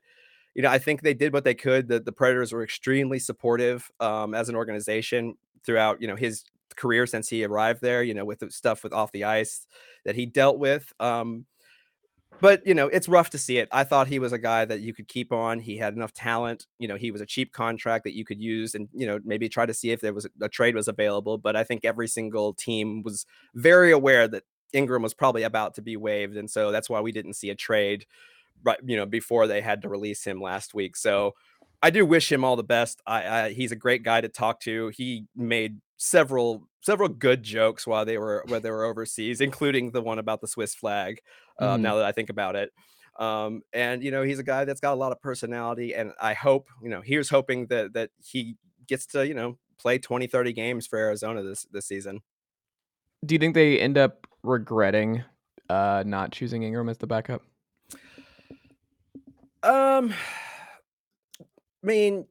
[0.56, 1.90] you know, I think they did what they could.
[1.90, 7.06] The, the Predators were extremely supportive um, as an organization throughout, you know, his career
[7.06, 9.66] since he arrived there, you know, with the stuff with off the ice
[10.06, 10.92] that he dealt with.
[11.00, 11.46] Um,
[12.42, 14.82] but you know it's rough to see it i thought he was a guy that
[14.82, 18.04] you could keep on he had enough talent you know he was a cheap contract
[18.04, 20.50] that you could use and you know maybe try to see if there was a,
[20.50, 25.14] trade was available but i think every single team was very aware that ingram was
[25.14, 28.06] probably about to be waived and so that's why we didn't see a trade
[28.64, 31.34] right you know before they had to release him last week so
[31.82, 33.02] I do wish him all the best.
[33.08, 34.92] I, I, he's a great guy to talk to.
[34.96, 40.02] He made several several good jokes while they were while they were overseas, including the
[40.02, 41.22] one about the Swiss flag.
[41.60, 41.82] Uh, Mm.
[41.82, 42.72] Now that I think about it,
[43.20, 46.34] um, and you know he's a guy that's got a lot of personality, and I
[46.34, 50.54] hope you know here's hoping that that he gets to you know play 20 30
[50.54, 52.22] games for Arizona this this season.
[53.26, 55.24] Do you think they end up regretting
[55.70, 57.42] uh, not choosing Ingram as the backup?
[59.64, 60.14] Um,
[61.84, 62.28] I mean,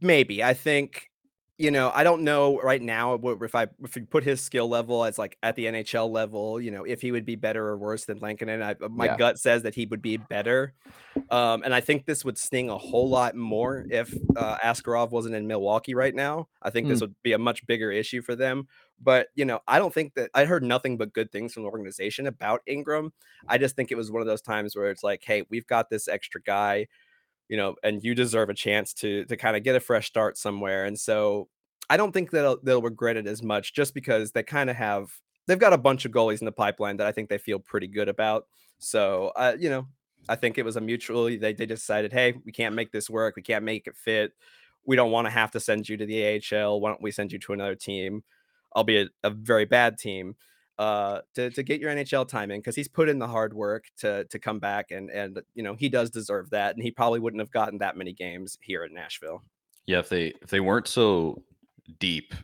[0.00, 0.42] maybe.
[0.42, 1.10] I think
[1.58, 4.68] you know, I don't know right now what if I if you put his skill
[4.68, 7.78] level as like at the NHL level, you know, if he would be better or
[7.78, 8.62] worse than Lankinen.
[8.62, 9.16] I my Yeah.
[9.16, 10.74] gut says that he would be better.
[11.30, 15.34] Um, and I think this would sting a whole lot more if uh, Askarov wasn't
[15.36, 16.48] in Milwaukee right now.
[16.62, 17.02] I think this Mm.
[17.02, 18.68] would be a much bigger issue for them.
[19.00, 21.70] But you know, I don't think that I heard nothing but good things from the
[21.70, 23.12] organization about Ingram.
[23.48, 25.90] I just think it was one of those times where it's like, hey, we've got
[25.90, 26.86] this extra guy
[27.48, 30.36] you know, and you deserve a chance to to kind of get a fresh start
[30.36, 30.84] somewhere.
[30.84, 31.48] And so
[31.88, 34.76] I don't think that they'll, they'll regret it as much just because they kind of
[34.76, 35.08] have
[35.46, 37.86] they've got a bunch of goalies in the pipeline that I think they feel pretty
[37.86, 38.46] good about.
[38.78, 39.86] So uh, you know,
[40.28, 43.36] I think it was a mutually they they decided, hey, we can't make this work,
[43.36, 44.32] we can't make it fit.
[44.84, 46.80] We don't want to have to send you to the AHL.
[46.80, 48.22] Why don't we send you to another team,
[48.74, 50.36] albeit a very bad team?
[50.78, 53.84] Uh to to get your NHL time in because he's put in the hard work
[53.98, 57.20] to to come back and and you know he does deserve that and he probably
[57.20, 59.42] wouldn't have gotten that many games here in Nashville.
[59.86, 61.42] Yeah, if they if they weren't so
[61.98, 62.34] deep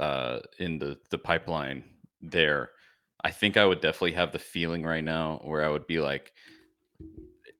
[0.00, 1.84] uh, in the the pipeline
[2.20, 2.70] there,
[3.24, 6.32] I think I would definitely have the feeling right now where I would be like,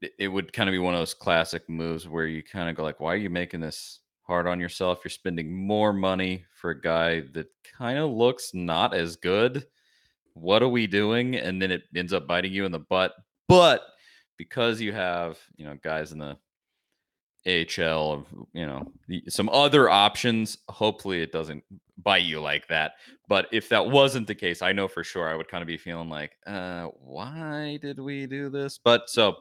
[0.01, 2.77] it, it would kind of be one of those classic moves where you kind of
[2.77, 5.01] go like, why are you making this hard on yourself?
[5.05, 9.67] You're spending more money for a guy that kind of looks not as good.
[10.35, 11.37] What are we doing?
[11.37, 13.15] And then it ends up biting you in the butt.
[13.49, 13.83] But
[14.39, 16.37] because you have you know guys in the
[17.47, 18.93] AHL, of you know,
[19.29, 20.59] some other options.
[20.69, 21.65] Hopefully, it doesn't
[22.03, 22.93] bite you like that.
[23.29, 25.77] But if that wasn't the case, I know for sure I would kind of be
[25.77, 28.79] feeling like, uh, why did we do this?
[28.83, 29.39] But so,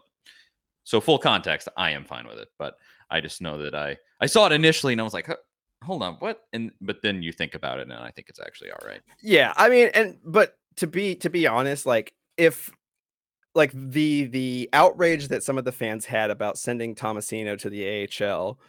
[0.84, 2.48] so full context, I am fine with it.
[2.58, 2.76] But
[3.10, 5.36] I just know that I I saw it initially and I was like, "Huh,
[5.84, 6.42] hold on, what?
[6.54, 9.02] And but then you think about it, and I think it's actually all right.
[9.22, 12.72] Yeah, I mean, and but to be to be honest, like if
[13.54, 18.08] like the the outrage that some of the fans had about sending Tomasino to the
[18.24, 18.60] AHL,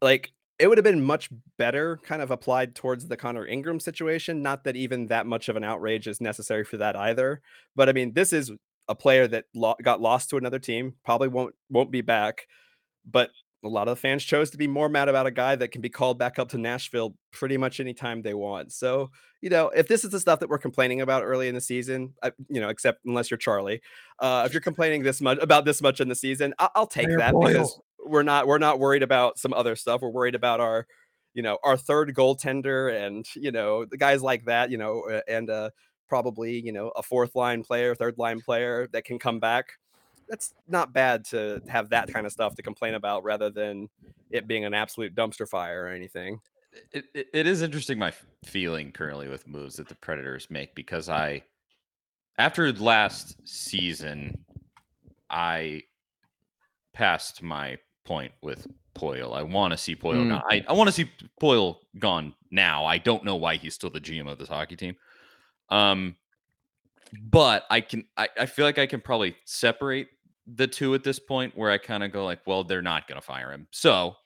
[0.00, 1.28] like it would have been much
[1.58, 4.42] better kind of applied towards the Connor Ingram situation.
[4.42, 7.42] Not that even that much of an outrage is necessary for that either.
[7.74, 8.52] But I mean, this is
[8.88, 12.46] a player that lo- got lost to another team, probably won't won't be back.
[13.10, 13.30] But
[13.64, 15.80] a lot of the fans chose to be more mad about a guy that can
[15.80, 18.72] be called back up to Nashville pretty much anytime they want.
[18.72, 21.60] So, you know, if this is the stuff that we're complaining about early in the
[21.60, 23.80] season, I, you know, except unless you're Charlie,
[24.18, 27.08] uh, if you're complaining this much about this much in the season, I- I'll take
[27.18, 30.02] that because we're not we're not worried about some other stuff.
[30.02, 30.86] We're worried about our,
[31.32, 35.20] you know, our third goaltender and you know the guys like that, you know, uh,
[35.26, 35.70] and uh,
[36.08, 39.66] probably you know a fourth line player, third line player that can come back.
[40.28, 43.88] That's not bad to have that kind of stuff to complain about rather than
[44.30, 46.40] it being an absolute dumpster fire or anything.
[46.92, 48.12] It, it, it is interesting my
[48.44, 51.42] feeling currently with moves that the Predators make because I,
[52.38, 54.44] after last season,
[55.30, 55.82] I
[56.92, 59.36] passed my point with Poile.
[59.36, 60.28] I want to see Poile Mm.
[60.30, 60.42] gone.
[60.48, 61.10] I, I want to see
[61.40, 62.84] Poile gone now.
[62.84, 64.96] I don't know why he's still the GM of this hockey team.
[65.68, 66.16] Um,
[67.22, 70.08] but I can I, I feel like I can probably separate
[70.46, 73.20] the two at this point where I kind of go like, well, they're not gonna
[73.20, 73.66] fire him.
[73.70, 74.16] So,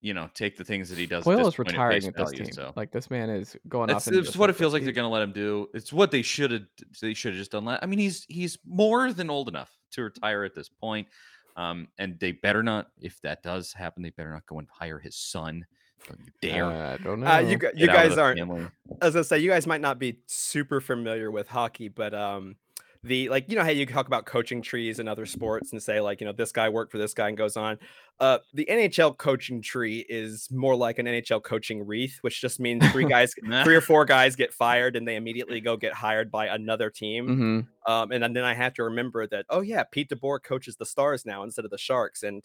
[0.00, 1.26] you know, take the things that he does.
[1.26, 2.52] at Poile is retiring face at this value, team.
[2.52, 4.14] So Like this man is going that's off.
[4.14, 5.68] it's what it feels like they're gonna let him do.
[5.74, 6.62] It's what they should have
[7.00, 7.64] they should have just done.
[7.64, 11.08] la- I mean, he's he's more than old enough to retire at this point.
[11.56, 14.98] Um, and they better not, if that does happen, they better not go and hire
[14.98, 15.64] his son.
[16.06, 16.66] Don't you dare.
[16.66, 17.26] Uh, I don't know.
[17.26, 18.66] Uh, you you get out of guys aren't family.
[19.00, 22.56] as I say, you guys might not be super familiar with hockey, but um,
[23.02, 26.00] the like you know how you talk about coaching trees in other sports and say
[26.00, 27.78] like you know this guy worked for this guy and goes on?
[28.18, 32.86] Uh the nhl coaching tree is more like an nhl coaching wreath which just means
[32.90, 36.46] three guys three or four guys get fired and they immediately go get hired by
[36.46, 37.26] another team.
[37.26, 37.60] Hmm
[37.92, 41.24] um and then i have to remember that oh yeah pete deboer coaches the stars
[41.24, 42.22] now instead of the sharks.
[42.22, 42.42] And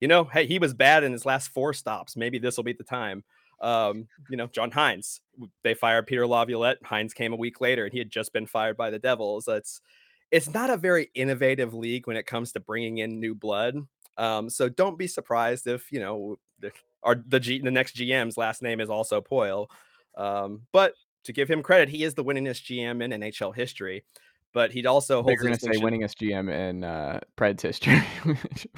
[0.00, 2.16] you know hey he was bad in his last four stops.
[2.16, 3.24] Maybe this will be the time
[3.60, 5.20] um, you know, John Hynes.
[5.62, 6.82] They fired Peter Laviolette.
[6.82, 9.48] Hynes came a week later, and he had just been fired by the Devils.
[9.48, 9.80] It's
[10.30, 13.76] it's not a very innovative league when it comes to bringing in new blood.
[14.18, 18.36] Um, so don't be surprised if you know the, our the G, the next GM's
[18.36, 19.68] last name is also Poile.
[20.16, 24.04] Um, but to give him credit, he is the winningest GM in NHL history.
[24.52, 28.02] But he'd also They're going to say winningest GM in uh, Preds history.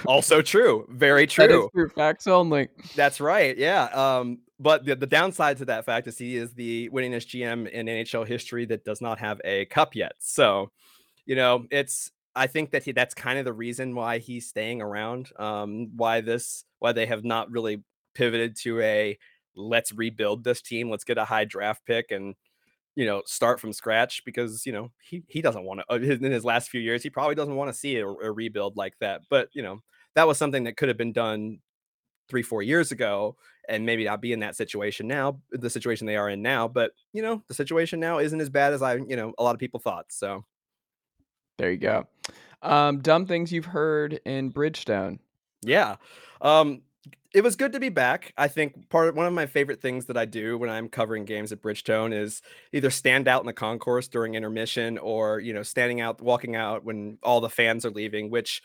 [0.06, 1.70] Also true, very That is true.
[1.72, 1.88] true.
[1.90, 2.68] Facts only.
[2.96, 3.56] That's right.
[3.56, 3.84] Yeah.
[3.84, 7.86] Um, but the, the downside to that fact is he is the winningest GM in
[7.86, 10.12] NHL history that does not have a cup yet.
[10.18, 10.70] So,
[11.26, 14.82] you know, it's I think that he that's kind of the reason why he's staying
[14.82, 15.30] around.
[15.38, 17.82] Um, why this why they have not really
[18.14, 19.18] pivoted to a
[19.54, 22.34] let's rebuild this team, let's get a high draft pick and
[22.96, 26.44] you know start from scratch because you know he he doesn't want to in his
[26.44, 29.22] last few years he probably doesn't want to see a, a rebuild like that.
[29.30, 29.80] But you know
[30.14, 31.60] that was something that could have been done
[32.28, 33.36] three four years ago
[33.68, 36.92] and maybe not be in that situation now the situation they are in now but
[37.12, 39.60] you know the situation now isn't as bad as i you know a lot of
[39.60, 40.44] people thought so
[41.58, 42.06] There you go.
[42.62, 45.18] Um, dumb things you've heard in Bridgestone.
[45.62, 45.96] yeah
[46.40, 46.82] um
[47.34, 50.06] it was good to be back i think part of one of my favorite things
[50.06, 53.52] that i do when i'm covering games at bridgestone is either stand out in the
[53.52, 57.90] concourse during intermission or you know standing out walking out when all the fans are
[57.90, 58.62] leaving which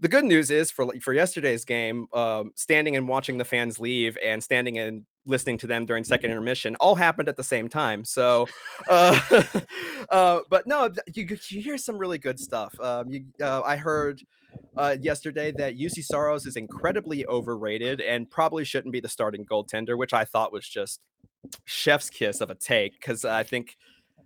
[0.00, 4.16] the good news is for for yesterday's game, um, standing and watching the fans leave
[4.24, 8.04] and standing and listening to them during second intermission all happened at the same time.
[8.04, 8.48] So,
[8.88, 9.20] uh,
[10.10, 12.78] uh, but no, you, you hear some really good stuff.
[12.80, 14.22] Um, you, uh, I heard
[14.76, 19.98] uh, yesterday that Juuse Saros is incredibly overrated and probably shouldn't be the starting goaltender,
[19.98, 21.00] which I thought was just
[21.64, 23.76] chef's kiss of a take because I think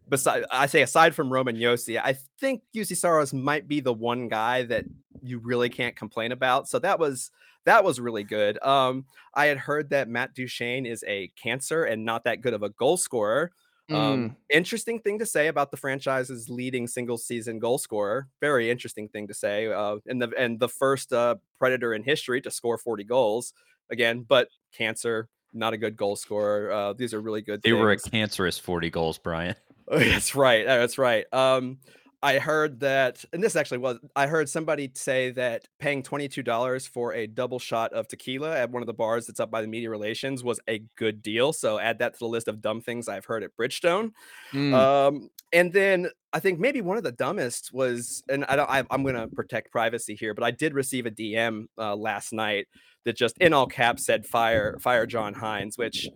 [0.08, 4.28] beside I say aside from Roman Josi, I think Juuse Saros might be the one
[4.28, 4.84] guy that
[5.22, 6.68] you really can't complain about.
[6.68, 7.30] So that was
[7.64, 8.62] that was really good.
[8.62, 12.62] Um, I had heard that Matt Duchene is a cancer and not that good of
[12.62, 13.52] a goal scorer.
[13.90, 18.28] Um, Mm, interesting thing to say about the franchise's leading single season goal scorer.
[18.40, 19.66] Very interesting thing to say.
[19.66, 23.52] Uh, and the and the first uh, Predator in history to score 40 goals
[23.90, 26.70] again, but cancer, not a good goal scorer.
[26.70, 27.60] Uh, these are really good.
[27.62, 29.56] They were a cancerous 40 goals, Bryan.
[29.92, 30.64] Oh, that's right.
[30.64, 31.26] That's right.
[31.32, 31.78] Um,
[32.24, 37.12] I heard that, and this actually was, I heard somebody say that paying $22 for
[37.14, 39.90] a double shot of tequila at one of the bars that's up by the media
[39.90, 41.52] relations was a good deal.
[41.52, 44.12] So add that to the list of dumb things I've heard at Bridgestone.
[44.52, 44.72] mm.
[44.72, 48.84] Um, and then I think maybe one of the dumbest was, and I don't, I,
[48.90, 52.68] I'm going to protect privacy here, but I did receive a DM uh, last night
[53.04, 56.08] that just in all caps said fire, fire John Hynes, which,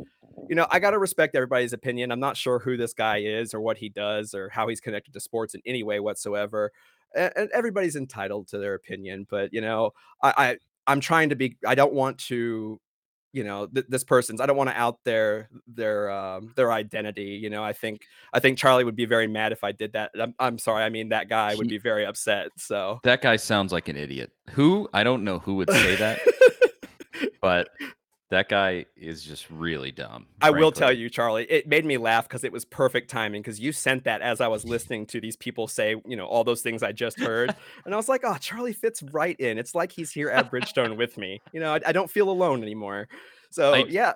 [0.48, 2.12] you know, I got to respect everybody's opinion.
[2.12, 5.12] I'm not sure who this guy is or what he does or how he's connected
[5.14, 6.72] to sports in any way whatsoever.
[7.14, 11.56] And, everybody's entitled to their opinion, but you know, I, I I'm trying to be.
[11.66, 12.80] I don't want to
[13.32, 17.38] you know th- this person's i don't want to out their their um their identity
[17.42, 20.10] you know i think i think charlie would be very mad if i did that
[20.18, 23.72] i'm, I'm sorry i mean that guy would be very upset so That guy sounds
[23.72, 24.32] like an idiot.
[24.50, 24.88] Who?
[24.92, 26.20] I don't know who would say that,
[27.40, 27.68] but
[28.30, 30.26] that guy is just really dumb.
[30.40, 33.60] I will tell you, Charlie, it made me laugh because it was perfect timing because
[33.60, 36.60] you sent that as I was listening to these people say, you know, all those
[36.60, 37.54] things I just heard.
[37.84, 39.58] and I was like, oh, Charlie fits right in.
[39.58, 41.40] It's like he's here at Bridgestone with me.
[41.52, 43.08] You know, I, I don't feel alone anymore.
[43.50, 44.14] So, I- yeah.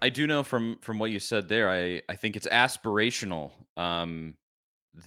[0.00, 1.68] I do know from from what you said there.
[1.68, 3.50] I I think it's aspirational.
[3.76, 4.34] Um,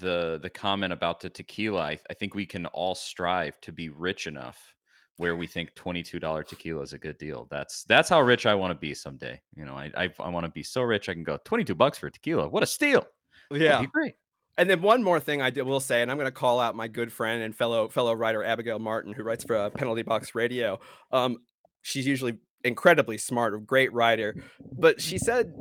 [0.01, 1.79] the the comment about the tequila.
[1.81, 4.57] I, I think we can all strive to be rich enough
[5.17, 7.47] where we think twenty two dollar tequila is a good deal.
[7.49, 9.39] That's that's how rich I want to be someday.
[9.55, 11.75] You know, I I, I want to be so rich I can go twenty two
[11.75, 12.49] bucks for a tequila.
[12.49, 13.05] What a steal!
[13.51, 13.81] Yeah.
[13.81, 14.13] be great.
[14.57, 16.75] And then one more thing I did, will say, and I'm going to call out
[16.75, 20.35] my good friend and fellow fellow writer Abigail Martin, who writes for uh, Penalty Box
[20.35, 20.79] Radio.
[21.11, 21.37] Um,
[21.81, 24.35] she's usually incredibly smart, a great writer,
[24.77, 25.53] but she said,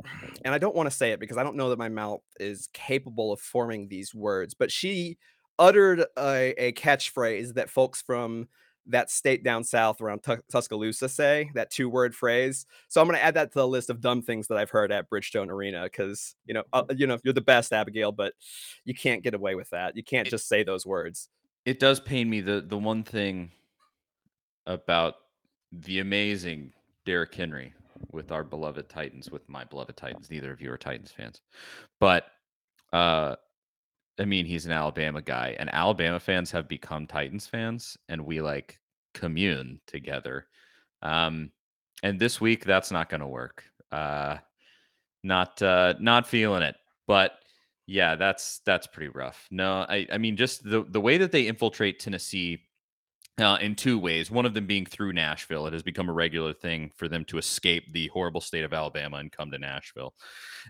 [0.45, 2.69] and I don't want to say it because I don't know that my mouth is
[2.73, 5.17] capable of forming these words, but she
[5.57, 8.47] uttered a, a catchphrase that folks from
[8.87, 12.65] that state down south around Tu- Tuscaloosa say that two word phrase.
[12.87, 14.91] So I'm going to add that to the list of dumb things that I've heard
[14.91, 18.33] at Bridgestone Arena because you know uh, you know you're the best Abigail, but
[18.85, 19.95] you can't get away with that.
[19.95, 21.29] You can't It- just say those words.
[21.65, 22.41] It does pain me.
[22.41, 23.51] The the one thing
[24.65, 25.15] about
[25.71, 26.73] the amazing
[27.05, 27.73] Derrick Henry
[28.11, 30.29] with our beloved Titans, with my beloved Titans.
[30.31, 31.41] Neither of you are Titans fans,
[31.99, 32.25] but
[32.93, 33.35] uh,
[34.19, 38.41] I mean, he's an Alabama guy, and Alabama fans have become Titans fans, and we
[38.41, 38.79] like
[39.13, 40.47] commune together.
[41.01, 41.51] Um,
[42.03, 43.63] and this week, that's not going to work.
[43.91, 44.37] Uh,
[45.23, 46.75] not uh, not feeling it.
[47.07, 47.33] But
[47.87, 49.47] yeah, that's that's pretty rough.
[49.51, 52.59] No, I I mean, just the the way that they infiltrate Tennessee
[53.39, 54.29] uh, in two ways.
[54.29, 55.67] One of them being through Nashville.
[55.67, 59.17] It has become a regular thing for them to escape the horrible state of Alabama
[59.17, 60.13] and come to Nashville.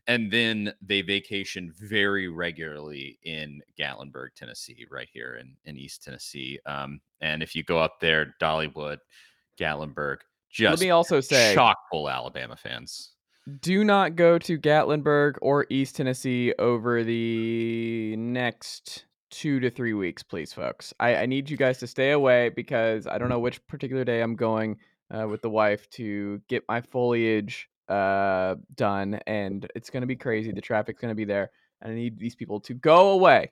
[0.08, 6.60] And then they vacation very regularly in Gatlinburg, Tennessee, right here in, in East Tennessee.
[6.66, 8.98] Um, and if you go up there, Dollywood,
[9.60, 10.18] Gatlinburg,
[10.50, 13.12] just Let me also say, chock full Alabama fans.
[13.62, 20.22] do not go to Gatlinburg or East Tennessee over the next two to three weeks,
[20.22, 20.94] please, folks.
[21.00, 24.22] I, I need you guys to stay away because I don't know which particular day
[24.22, 24.78] I'm going
[25.10, 30.16] uh, with the wife to get my foliage uh, done, and it's going to be
[30.16, 30.52] crazy.
[30.52, 31.52] The traffic's going to be there,
[31.82, 33.52] and I need these people to go away.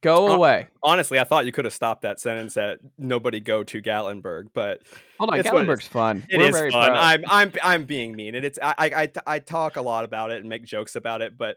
[0.00, 0.68] Go away.
[0.80, 4.82] Honestly, I thought you could have stopped that sentence at "nobody go to Gatlinburg," but
[5.18, 5.40] Hold on.
[5.40, 6.24] Gatlinburg's fun.
[6.28, 6.90] It We're is very fun.
[6.90, 6.96] proud.
[6.96, 10.38] I'm I'm I'm being mean, and it's I I I talk a lot about it
[10.38, 11.56] and make jokes about it, but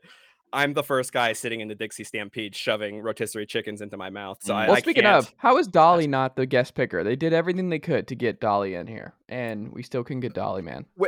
[0.53, 4.39] I'm the first guy sitting in the Dixie Stampede shoving rotisserie chickens into my mouth.
[4.41, 4.57] So Mm.
[4.57, 7.03] I, Well, I speaking can't- of, how is Dolly not the guest picker?
[7.03, 10.33] They did everything they could to get Dolly in here, and we still couldn't get
[10.33, 10.85] Dolly, man.
[10.99, 11.05] Wh-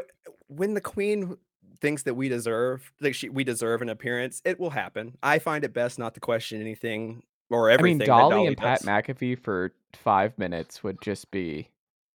[0.48, 1.38] when the queen
[1.82, 5.18] thinks that we deserve that she we deserve an appearance, it will happen.
[5.22, 7.86] I find it best not to question anything or everything.
[7.90, 8.84] I mean, that Dolly, and does.
[8.86, 11.68] Pat McAfee for five minutes would just be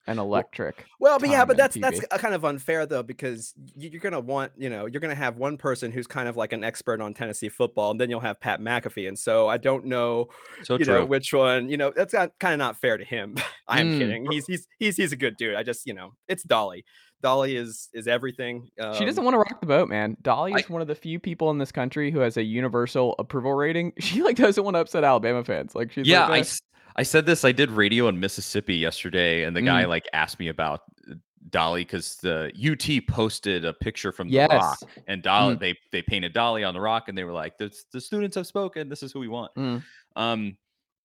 [0.08, 0.84] an electric.
[0.98, 2.04] Well, but yeah, but that's that's TV.
[2.10, 5.56] uh, kind of unfair though because you're gonna want you know you're gonna have one
[5.56, 8.60] person who's kind of like an expert on Tennessee football, and then you'll have Pat
[8.60, 10.28] McAfee, and so I don't know
[10.64, 10.94] So you true.
[11.00, 13.36] know which one you know that's kind of not fair to him.
[13.68, 13.98] I'm Mm.
[13.98, 14.26] kidding.
[14.30, 15.54] He's he's he's he's a good dude.
[15.54, 16.84] I just you know it's Dolly.
[17.20, 18.70] Dolly is is everything.
[18.96, 20.16] she doesn't um, want to rock the boat, man.
[20.22, 23.14] Dolly I- is one of the few people in this country who has a universal
[23.18, 23.92] approval rating.
[24.00, 25.74] She like doesn't want to upset Alabama fans.
[25.74, 26.48] Like she's yeah, like, "Eh."
[26.96, 27.44] I said this.
[27.44, 29.88] I did radio in Mississippi yesterday, and the guy Mm.
[29.88, 31.14] like asked me about uh,
[31.50, 35.60] Dolly because the UT posted a picture from the yes, rock, and Dolly Mm.
[35.60, 38.46] they they painted Dolly on the rock, and they were like, "the the students have
[38.46, 38.88] spoken.
[38.88, 39.82] This is who we want." Mm.
[40.16, 40.56] Um,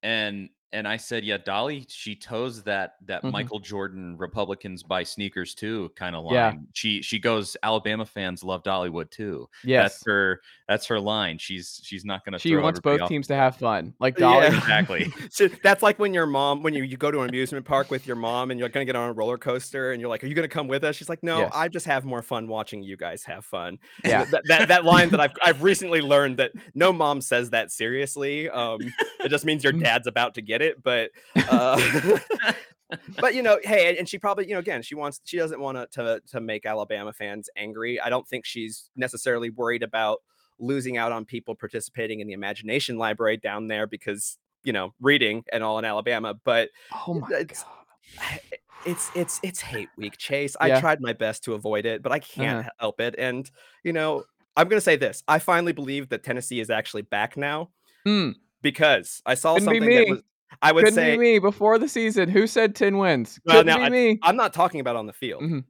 [0.02, 3.32] and and I said, yeah, Dolly, she toes that that Mhm.
[3.32, 6.34] Michael Jordan Republicans buy sneakers too kind of line.
[6.34, 6.54] Yeah.
[6.74, 9.48] She she goes, Alabama fans love Dollywood too.
[9.64, 9.94] yes.
[9.94, 11.38] That's her that's her line.
[11.38, 12.40] She's she's not gonna.
[12.40, 13.94] She throw wants everybody both off teams to have fun.
[14.00, 14.30] Like Yeah.
[14.32, 15.14] Dolly, Exactly.
[15.30, 18.06] So that's like when your mom, when you, you go to an amusement park with
[18.08, 20.36] your mom and you're gonna get on a roller coaster and you're like, "Are you
[20.36, 21.52] gonna come with us?" She's like, "No, Yes.
[21.54, 24.24] I just have more fun watching you guys have fun." Yeah.
[24.26, 28.50] that, that that line that I've I've recently learned that no mom says that seriously.
[28.50, 28.80] Um,
[29.24, 31.11] it just means your dad's about to get it, but
[31.49, 31.80] uh,
[33.20, 35.91] but you know, hey, and- she probably you know again she wants she doesn't want
[35.91, 37.99] to to make Alabama fans angry.
[37.99, 40.20] I don't think she's necessarily worried about
[40.59, 45.43] losing out on people participating in the imagination library down there because you know reading
[45.51, 46.70] and all in Alabama, but
[47.07, 48.39] oh my it's- god.
[48.86, 52.20] it's it's it's hate week chase i tried my best to avoid it but i
[52.20, 52.70] can't Uh-huh.
[52.82, 53.49] help it and
[53.82, 54.26] you know
[54.57, 57.70] i'm gonna say this i finally believe that tennessee is actually back now
[58.05, 58.32] Hmm.
[58.61, 60.22] because i saw Couldn't be something that was
[60.62, 62.30] i would Couldn't say be me before the season.
[62.30, 63.39] Who said ten wins?
[63.45, 64.20] Well, Couldn't now, be me.
[64.24, 65.64] i'm not talking about on the field Mhm.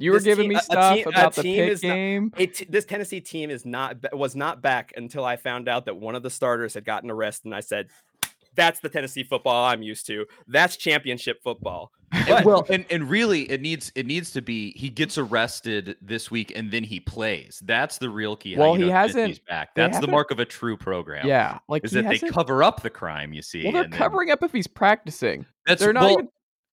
[0.00, 2.32] You were this giving team- me stuff team- about the team pick is not- game.
[2.38, 6.14] it, this tennessee team is not was not back until i found out that one
[6.14, 7.88] of the starters had gotten arrested and i said
[8.58, 13.08] that's the tennessee football i'm used to that's championship football And- But- well, and, and
[13.10, 17.00] really, it needs it needs to be he gets arrested this week and then he
[17.00, 17.60] plays.
[17.66, 18.56] That's the real key.
[18.56, 19.74] Well, you he hasn't- Tennessee's back.
[19.74, 21.26] That's the haven't- mark of a true program.
[21.26, 23.34] yeah, like is he that they cover up the crime.
[23.34, 25.44] You see, Well, they're and then- covering up if he's practicing.
[25.66, 26.12] That's They're not well,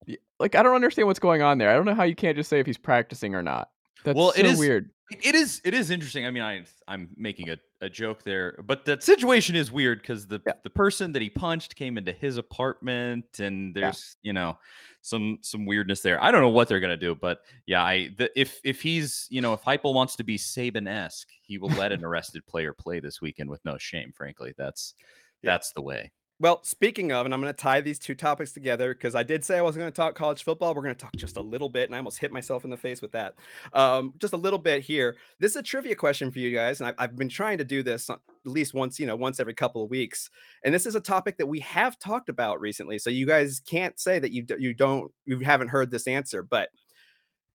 [0.07, 1.69] even like I don't understand what's going on there.
[1.69, 3.69] I don't know how you can't just say if he's practicing or not.
[4.05, 4.89] That's Well, so it is- weird.
[5.11, 6.25] It is it is interesting.
[6.25, 10.25] I mean, I I'm making a, a joke there, but that situation is weird because
[10.25, 10.53] the Yeah.
[10.63, 13.81] the person that he punched came into his apartment, and Yeah.
[13.81, 14.57] there's you know
[15.01, 16.21] some some weirdness there.
[16.23, 19.41] I don't know what they're gonna do, but yeah, I the, if if he's you
[19.41, 22.99] know if Heupel wants to be Saban esque, he will let an arrested player play
[22.99, 24.11] this weekend with no shame.
[24.11, 24.95] Frankly, that's
[25.43, 25.51] Yeah.
[25.51, 26.11] that's the way.
[26.37, 29.45] Well, speaking of, and I'm going to tie these two topics together because I did
[29.45, 30.75] say I wasn't going to talk college football.
[30.75, 32.75] We're going to talk just a little bit, and I almost hit myself in the
[32.75, 33.35] face with that.
[33.71, 35.15] Um, just a little bit here.
[35.39, 37.83] This is a trivia question for you guys, and I've, I've been trying to do
[37.83, 40.29] this at least once, you know, once every couple of weeks.
[40.65, 43.97] And this is a topic that we have talked about recently, so you guys can't
[43.97, 46.43] say that you you don't you haven't heard this answer.
[46.43, 46.67] But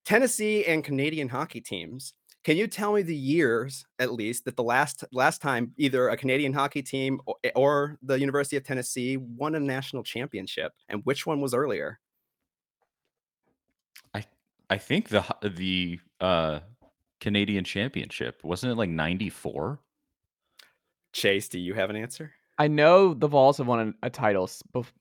[0.07, 2.14] Tennessee and Canadian hockey teams.
[2.43, 6.16] Can you tell me the years, at least, that the last last time either a
[6.16, 11.26] Canadian hockey team or, or the University of Tennessee won a national championship, and which
[11.26, 11.99] one was earlier?
[14.14, 14.24] I
[14.70, 16.61] I think the the uh
[17.20, 19.78] Canadian championship wasn't it like '94?
[21.12, 22.32] Chase, do you have an answer?
[22.57, 24.49] I know the Vols have won a, a title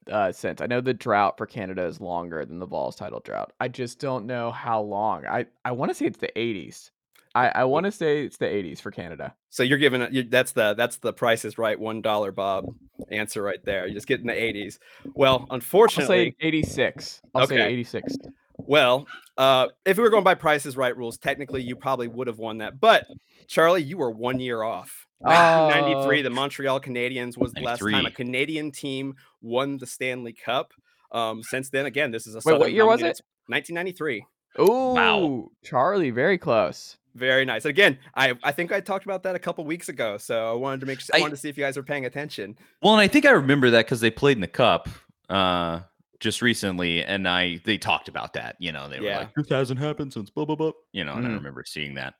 [0.09, 0.61] uh, since.
[0.61, 3.51] I know the drought for Canada is longer than the Vols title drought.
[3.59, 5.25] I just don't know how long.
[5.25, 6.89] I, I want to say it's the 80s.
[7.35, 9.35] I, I want to say it's the 80s for Canada.
[9.49, 10.11] So you're giving it.
[10.11, 12.65] You, that's the that's the Price is Right one dollar Bob
[13.11, 13.87] answer right there.
[13.87, 14.79] You just get in the 80s.
[15.15, 17.21] Well, unfortunately, I'll unfortunately, say 86.
[17.35, 17.67] I'll say Okay.
[17.73, 18.17] 86.
[18.57, 19.07] well,
[19.37, 22.39] uh, if we were going by Price is Right rules, technically you probably would have
[22.39, 22.79] won that.
[22.79, 23.05] But
[23.47, 25.05] Charlie, you were one year off.
[25.19, 26.23] 1993, Oh.
[26.23, 30.71] the Montreal Canadiens was the last time a Canadian team won the Stanley Cup.
[31.11, 34.25] Um, since then, again, this is a Wait, what Southern year was dominance- 1993.
[34.59, 36.97] Ooh, Charlie, very close.
[37.19, 37.65] Very nice.
[37.65, 40.79] Again, I I think I talked about that a couple weeks ago, so I wanted
[40.79, 42.57] to make sure, I I- wanted to see if you guys were paying attention.
[42.81, 44.87] Well, and I think I remember that because they played in the cup
[45.29, 45.81] uh,
[46.19, 48.55] just recently, and I they talked about that.
[48.59, 49.17] You know, they were Yeah.
[49.19, 51.35] like, "This hasn't happened since blah blah blah." You know, and I Mhm.
[51.35, 52.15] remember seeing that.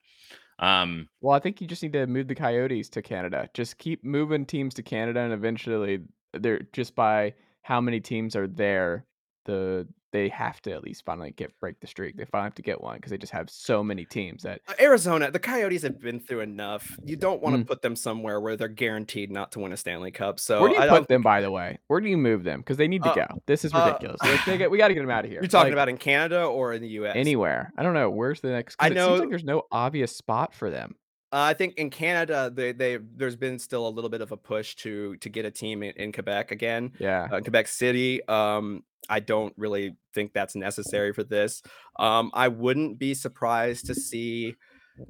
[0.60, 3.50] Um, Well, I think you just need to move the Coyotes to Canada.
[3.54, 6.02] Just keep moving teams to Canada, and eventually,
[6.34, 9.06] they're just by how many teams are there,
[9.46, 12.18] the they have to at least finally get break the streak.
[12.18, 14.74] They finally have to get one because they just have so many teams that Uh,
[14.80, 16.98] Arizona, the Coyotes have been through enough.
[17.06, 17.68] You don't want to Mm.
[17.68, 20.40] put them somewhere where they're guaranteed not to win a Stanley Cup.
[20.40, 21.78] So where do you I put don't, them, by the way?
[21.90, 22.62] Where do you move them?
[22.62, 23.42] Because they need to Uh, go.
[23.46, 24.20] This is uh, ridiculous.
[24.48, 25.42] They get, we got to get them out of here.
[25.42, 27.16] you're talking Like, about in Canada or in the U.S.
[27.16, 27.72] anywhere.
[27.78, 28.10] I don't know.
[28.10, 28.78] Where's the next?
[28.80, 30.96] I it seems know- like there's no obvious spot for them.
[31.32, 34.38] Uh, I think in Canada, they they there's been still a little bit of a
[34.38, 36.92] push to to get a team in, in Quebec again.
[37.00, 37.28] Yeah.
[37.32, 38.28] uh, Quebec City.
[38.28, 41.62] Um, I don't really think that's necessary for this.
[42.00, 44.56] Um, I wouldn't be surprised to see,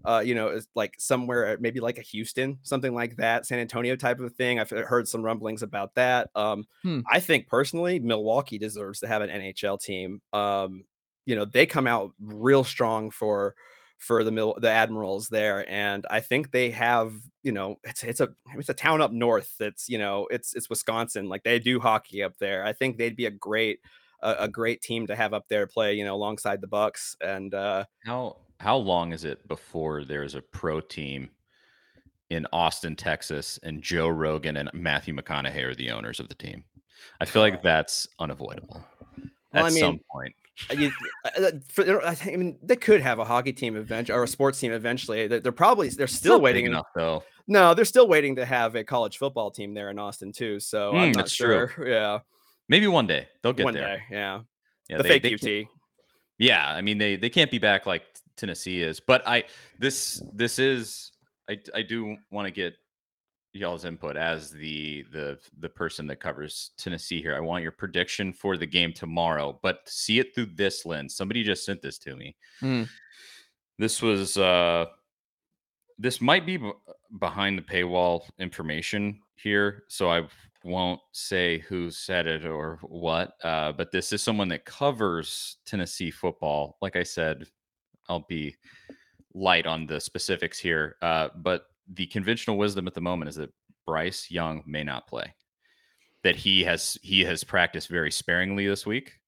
[0.05, 4.20] uh, you know, like somewhere maybe like a Houston, something like that, San Antonio type
[4.20, 4.59] of thing.
[4.59, 6.30] I've heard some rumblings about that.
[6.36, 6.99] Um, Hmm.
[7.11, 10.22] I think personally, Milwaukee deserves to have an NHL team.
[10.32, 10.84] Um,
[11.26, 13.55] you know, they come out real strong for
[14.00, 18.30] for the the admirals there and i think they have you know it's it's a
[18.56, 22.24] it's a town up north that's you know it's it's wisconsin like they do hockey
[22.24, 23.80] up there i think they'd be a great
[24.22, 27.54] a, a great team to have up there play you know alongside the bucks and
[27.54, 31.30] uh how how long is it before there's a pro team
[32.30, 36.64] in Austin, Texas, and Joe Rogan and Matthew McConaughey are the owners of the team?
[37.22, 38.86] I feel like that's unavoidable
[39.54, 40.36] Well, at I some point.
[40.70, 40.91] Uh, you,
[41.26, 44.72] uh, for, I mean, they could have a hockey team eventually or a sports team
[44.72, 45.28] eventually.
[45.28, 46.66] They're, they're probably they're still not waiting.
[46.66, 47.24] enough though.
[47.47, 50.60] No, they're still waiting to have a college football team there in Austin too.
[50.60, 51.68] So I'm Mm, not that's true.
[51.68, 51.88] sure.
[51.89, 52.20] Yeah,
[52.68, 53.97] Maybe one day they'll get one there.
[53.97, 54.03] day.
[54.12, 54.41] Yeah,
[54.89, 55.68] Yeah, the they- fake they UT.
[56.38, 58.03] Yeah, I mean they they can't be back like
[58.38, 59.43] Tennessee is, but I
[59.80, 61.12] this this is
[61.49, 62.76] I I do want to get
[63.54, 67.36] y'all's input as the the the person that covers Tennessee here.
[67.36, 71.16] I want your prediction for the game tomorrow, but see it through this lens.
[71.16, 72.36] Somebody just sent this to me.
[72.60, 72.84] Hmm.
[73.78, 74.86] This was uh
[75.97, 76.72] this might be b-
[77.20, 80.28] behind the paywall information here, so I
[80.64, 83.34] won't say who said it or what.
[83.43, 86.78] Uh, but this is someone that covers Tennessee football.
[86.82, 87.45] Like I said,
[88.08, 88.56] I'll be
[89.34, 90.95] light on the specifics here.
[91.02, 93.53] Uh, but the conventional wisdom at the moment is that
[93.85, 95.33] Bryce Young may not play.
[96.23, 99.19] That he has he has practiced very sparingly this week,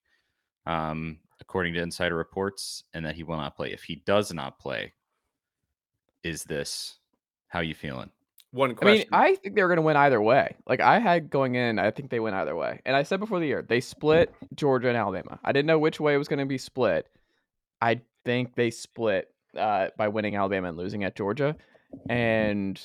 [0.65, 3.71] um, according to insider reports, and that he will not play.
[3.71, 4.93] If he does not play,
[6.23, 6.97] is this
[7.47, 8.09] how you feeling?
[8.51, 9.07] One question.
[9.13, 10.57] I mean, I think they were going to win either way.
[10.67, 12.81] Like I had going in, I think they win either way.
[12.85, 15.39] And I said before the year, they split Georgia and Alabama.
[15.43, 17.07] I didn't know which way it was going to be split.
[17.81, 21.55] I think they split uh, by winning Alabama and losing at Georgia.
[22.09, 22.81] And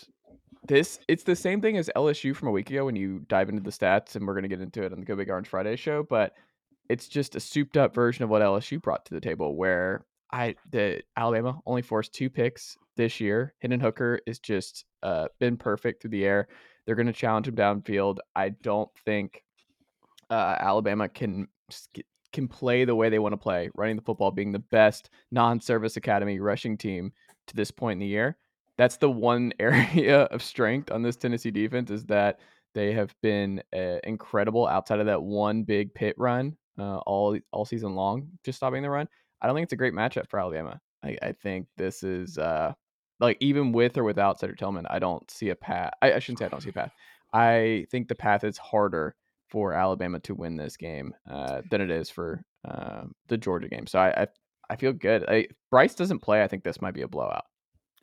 [0.66, 3.62] this, it's the same thing as LSU from a week ago when you dive into
[3.62, 5.76] the stats, and we're going to get into it on the Go Big Orange Friday
[5.76, 6.02] show.
[6.02, 6.34] But
[6.88, 10.56] it's just a souped up version of what LSU brought to the table, where I
[10.70, 13.54] the Alabama only forced two picks this year.
[13.60, 16.48] Hendon Hooker is just uh, been perfect through the air.
[16.84, 18.18] They're going to challenge him downfield.
[18.34, 19.42] I don't think
[20.30, 21.48] uh, Alabama can
[22.32, 25.96] can play the way they want to play, running the football, being the best non-service
[25.96, 27.12] academy rushing team
[27.46, 28.36] to this point in the year.
[28.78, 32.40] That's the one area of strength on this Tennessee defense is that
[32.74, 37.64] they have been uh, incredible outside of that one big pit run uh, all all
[37.64, 39.08] season long, just stopping the run.
[39.40, 40.80] I don't think it's a great matchup for Alabama.
[41.02, 42.72] I, I think this is uh,
[43.20, 45.92] like even with or without Cedric Tillman, I don't see a path.
[46.02, 46.92] I, I shouldn't say I don't see a path.
[47.32, 49.14] I think the path is harder
[49.48, 53.86] for Alabama to win this game uh, than it is for uh, the Georgia game.
[53.86, 54.26] So I I,
[54.68, 55.24] I feel good.
[55.28, 56.42] I, Bryce doesn't play.
[56.42, 57.44] I think this might be a blowout.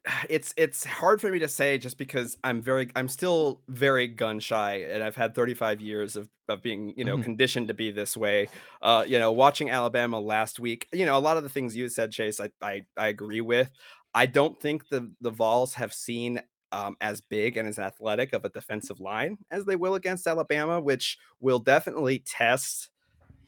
[0.29, 4.39] it's it's hard for me to say just because I'm very I'm still very gun
[4.39, 7.23] shy and I've had 35 years of, of being you know Mhm.
[7.23, 8.49] conditioned to be this way.
[8.81, 11.87] Uh, you know, watching Alabama last week, you know, a lot of the things you
[11.89, 13.69] said, Chase, I I, I agree with.
[14.13, 16.41] I don't think the the Vols have seen
[16.71, 20.81] um, as big and as athletic of a defensive line as they will against Alabama,
[20.81, 22.89] which will definitely test.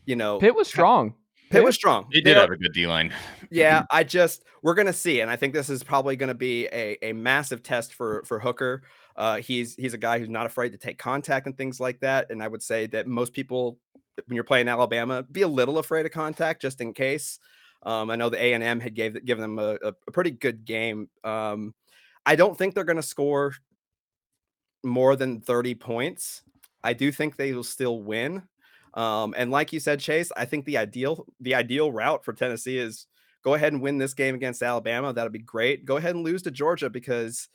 [0.05, 1.15] You know, Pitt was strong.
[1.49, 2.07] Pitt was strong.
[2.11, 3.13] They They did have a good D line.
[3.49, 6.97] yeah, I just we're gonna see, and I think this is probably gonna be a,
[7.01, 8.83] a massive test for for Hooker.
[9.15, 12.29] Uh, he's he's a guy who's not afraid to take contact and things like that.
[12.29, 13.77] And I would say that most people,
[14.25, 17.39] when you're playing Alabama, be a little afraid of contact just in case.
[17.83, 20.31] Um, I know the A and M had gave given them a, a, a pretty
[20.31, 21.09] good game.
[21.23, 21.73] Um,
[22.25, 23.53] I don't think they're gonna score
[24.83, 26.43] more than 30 points.
[26.83, 28.43] I do think they will still win.
[28.95, 32.77] Um, and like you said, Chase, I think the ideal the ideal route for Tennessee
[32.77, 33.07] is
[33.43, 35.13] go ahead and win this game against Alabama.
[35.13, 35.85] That'll be great.
[35.85, 37.49] Go ahead and lose to Georgia because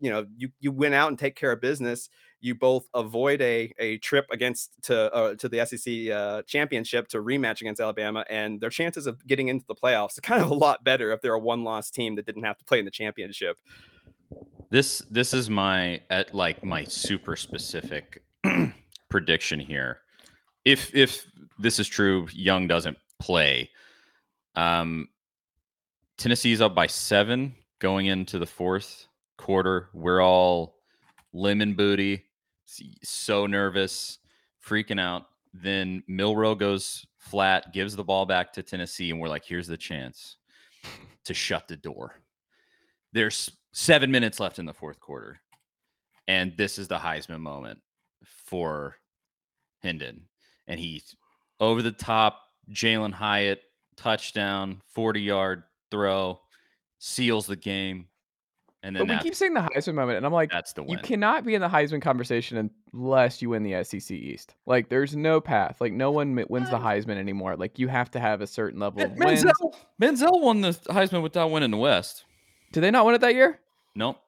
[0.00, 2.08] you know you you win out and take care of business.
[2.40, 7.18] You both avoid a a trip against to uh, to the SEC uh, championship to
[7.18, 10.54] rematch against Alabama, and their chances of getting into the playoffs are kind of a
[10.54, 12.90] lot better if they're a one loss team that didn't have to play in the
[12.90, 13.58] championship.
[14.70, 18.22] This this is my at like my super specific
[19.10, 19.98] prediction here.
[20.64, 21.26] If if
[21.58, 23.70] this is true, Young doesn't play.
[24.54, 25.08] Um,
[26.16, 29.06] Tennessee's up by seven going into the fourth
[29.36, 29.88] quarter.
[29.92, 30.76] We're all
[31.32, 32.24] lemon booty,
[33.02, 34.18] so nervous,
[34.64, 35.26] freaking out.
[35.52, 39.76] Then Milroe goes flat, gives the ball back to Tennessee, and we're like, here's the
[39.76, 40.36] chance
[41.24, 42.20] to shut the door.
[43.12, 45.40] There's seven minutes left in the fourth quarter.
[46.26, 47.80] And this is the Heisman moment
[48.24, 48.96] for
[49.82, 50.22] Hendon.
[50.66, 51.14] And he's
[51.60, 52.40] over the top,
[52.70, 53.60] Jalin Hyatt,
[53.96, 56.40] touchdown, 40 yard throw,
[56.98, 58.06] seals the game.
[58.82, 60.90] And then But we keep saying the Heisman moment, and I'm like, that's the win.
[60.90, 64.54] you cannot be in the Heisman conversation unless you win the SEC East.
[64.66, 65.80] Like, there's no path.
[65.80, 67.56] Like, no one wins the Heisman anymore.
[67.56, 69.42] Like, you have to have a certain level of wins.
[69.42, 72.26] Manziel, Manziel won the Heisman without winning the West.
[72.72, 73.58] Did they not win it that year?
[73.94, 74.18] Nope.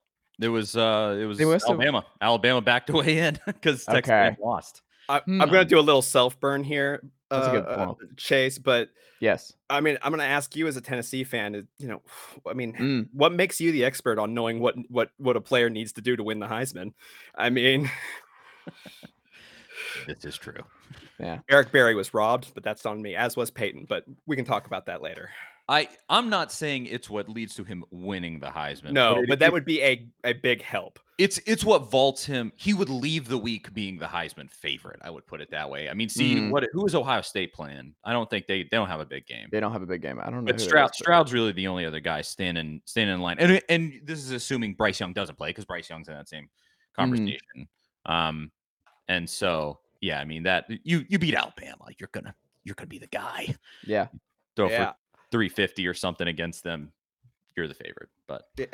[0.41, 2.05] It was uh it was must have- Alabama.
[2.21, 4.37] Alabama backed away in because Texas Okay.
[4.43, 4.81] Lost.
[5.09, 5.41] I, Hmm.
[5.43, 7.95] I'm going to do a little self burn here, That's a good uh.
[8.17, 8.89] Chase, but
[9.19, 9.55] Yes.
[9.71, 12.03] I mean, I'm going to ask you as a Tennessee fan, you know,
[12.47, 13.09] I mean, Mm.
[13.13, 16.17] what makes you the expert on knowing what what what a player needs to do
[16.17, 16.93] to win the Heisman?
[17.35, 17.91] I mean,
[20.07, 20.59] This is true.
[21.19, 23.87] Yeah, Eric Berry was robbed, but that's on me, as was Peyton.
[23.89, 25.31] But we can talk about that later.
[25.69, 28.93] I I'm not saying it's what leads to him winning the Heisman.
[28.93, 31.01] No, it- but that it- would be a a big help.
[31.19, 32.53] it's it's what vaults him.
[32.57, 35.01] He would leave the week being the Heisman favorite.
[35.03, 35.89] I would put it that way.
[35.89, 36.51] I mean, see Mm.
[36.53, 37.95] what who is Ohio State playing?
[38.05, 39.49] I don't think they they don't have a big game.
[39.51, 40.21] They don't have a big game.
[40.21, 40.53] I don't know.
[40.53, 44.01] But Stroud, is, Stroud's really the only other guy standing standing in line, and and
[44.05, 46.49] this is assuming Bryce Young doesn't play because Bryce Young's in that same
[46.95, 47.67] conversation.
[48.05, 48.53] Um,
[49.09, 52.99] and so yeah, I mean that you you beat Alabama, you're gonna you're gonna be
[52.99, 53.53] the guy.
[53.85, 54.07] Yeah.
[54.55, 54.93] Throw Yeah.
[55.37, 56.93] For three fifty or something against them,
[57.57, 58.09] you're the favorite.
[58.27, 58.67] But Yeah.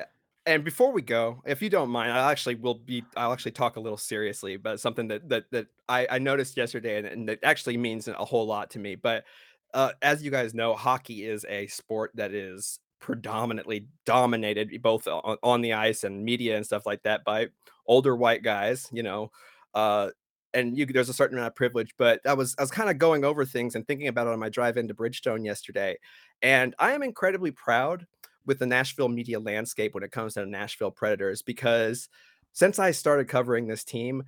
[0.44, 3.04] And before we go, if you don't mind, I actually will be.
[3.16, 6.98] I'll actually talk a little seriously about something that that that I, I noticed yesterday,
[6.98, 8.96] and, and that actually means a whole lot to me.
[8.96, 9.24] But
[9.72, 15.36] uh, as you guys know, hockey is a sport that is predominantly dominated both on,
[15.42, 17.48] on the ice and media and stuff like that by
[17.86, 18.88] older white guys.
[18.90, 19.30] You know,
[19.74, 20.10] uh,
[20.54, 21.94] and you there's a certain amount of privilege.
[21.96, 24.40] But I was I was kind of going over things and thinking about it on
[24.40, 25.98] my drive into Bridgestone yesterday,
[26.43, 28.07] and I am incredibly proud
[28.47, 32.09] with the Nashville media landscape when it comes to Nashville Predators because
[32.53, 34.24] since I started covering this team,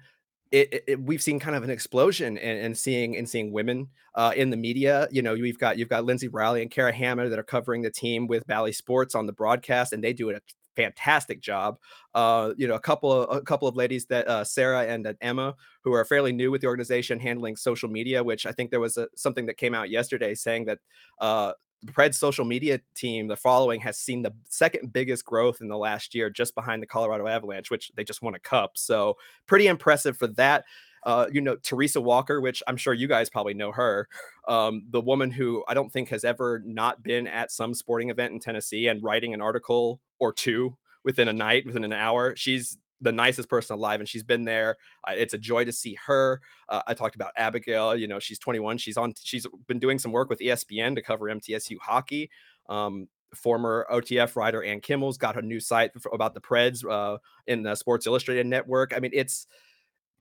[0.52, 3.88] it, it- it- we've seen kind of an explosion in, in seeing in seeing women
[4.14, 5.08] uh, in the media.
[5.10, 7.90] You know, you've got you've got Lyndsay Rowley and Kara Hammer that are covering the
[7.90, 10.40] team with Bally Sports on the broadcast, and they do a
[10.76, 11.78] fantastic job.
[12.14, 15.14] Uh, you know, a couple of a couple of ladies that uh, Sarah and uh,
[15.20, 18.22] Emma, who are fairly new with the organization, handling social media.
[18.22, 20.78] Which I think there was a, something that came out yesterday saying that
[21.20, 21.52] uh,
[21.86, 26.14] Preds social media team, the following has seen the second biggest growth in the last
[26.14, 28.72] year, just behind the Colorado Avalanche, which they just won a cup.
[28.74, 29.16] So
[29.46, 30.64] pretty impressive for that.
[31.04, 34.08] Uh, you know, Teresa Walker, which I'm sure you guys probably know her,
[34.48, 38.32] um, the woman who I don't think has ever not been at some sporting event
[38.32, 42.34] in Tennessee and writing an article or two within a night, within an hour.
[42.36, 44.76] She's the nicest person alive, and she's been there.
[45.06, 46.40] Uh, it's a joy to see her.
[46.68, 47.94] Uh, I talked about Abigail.
[47.94, 48.78] You know, she's 21.
[48.78, 49.14] She's on.
[49.22, 52.30] She's been doing some work with ESPN to cover MTSU hockey.
[52.68, 57.18] Um, former OTF writer Ann Kimmel's got a new site f- about the Preds uh,
[57.46, 58.92] in the Sports Illustrated network.
[58.96, 59.46] I mean, it's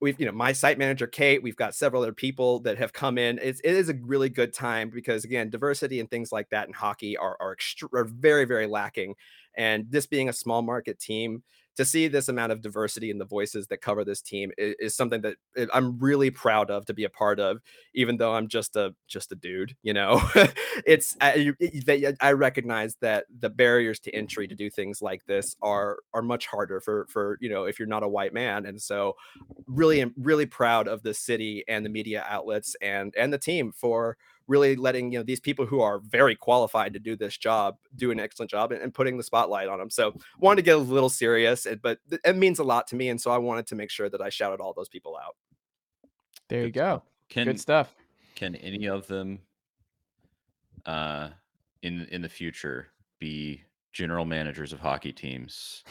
[0.00, 1.42] we've you know my site manager Kate.
[1.42, 3.38] We've got several other people that have come in.
[3.42, 6.74] It's it is a really good time because again, diversity and things like that in
[6.74, 7.56] hockey are are,
[7.94, 9.14] are very very lacking.
[9.56, 11.42] And this being a small market team,
[11.76, 14.96] to see this amount of diversity in the voices that cover this team is, is
[14.96, 17.60] something that eh, I'm really proud of to be a part of,
[17.94, 19.74] even though I'm just a just a dude.
[19.82, 20.22] You know,
[20.86, 21.52] it's I,
[22.20, 26.46] I recognize that the barriers to entry to do things like this are are much
[26.46, 29.14] harder for for you know if you're not a white man, and so
[29.66, 34.16] really really proud of the city and the media outlets and and the team for
[34.46, 38.10] really letting you know these people who are very qualified to do this job do
[38.10, 39.90] an excellent job and, and putting the spotlight on them.
[39.90, 43.20] So wanted to get a little serious, but it means a lot to me, and
[43.20, 45.36] so I wanted to make sure that I shouted all those people out.
[46.48, 47.02] There you go.
[47.28, 47.94] Can, Good stuff.
[48.34, 49.38] Can any of them,
[50.84, 51.30] uh,
[51.82, 52.88] in in the future,
[53.18, 55.84] be general managers of hockey teams?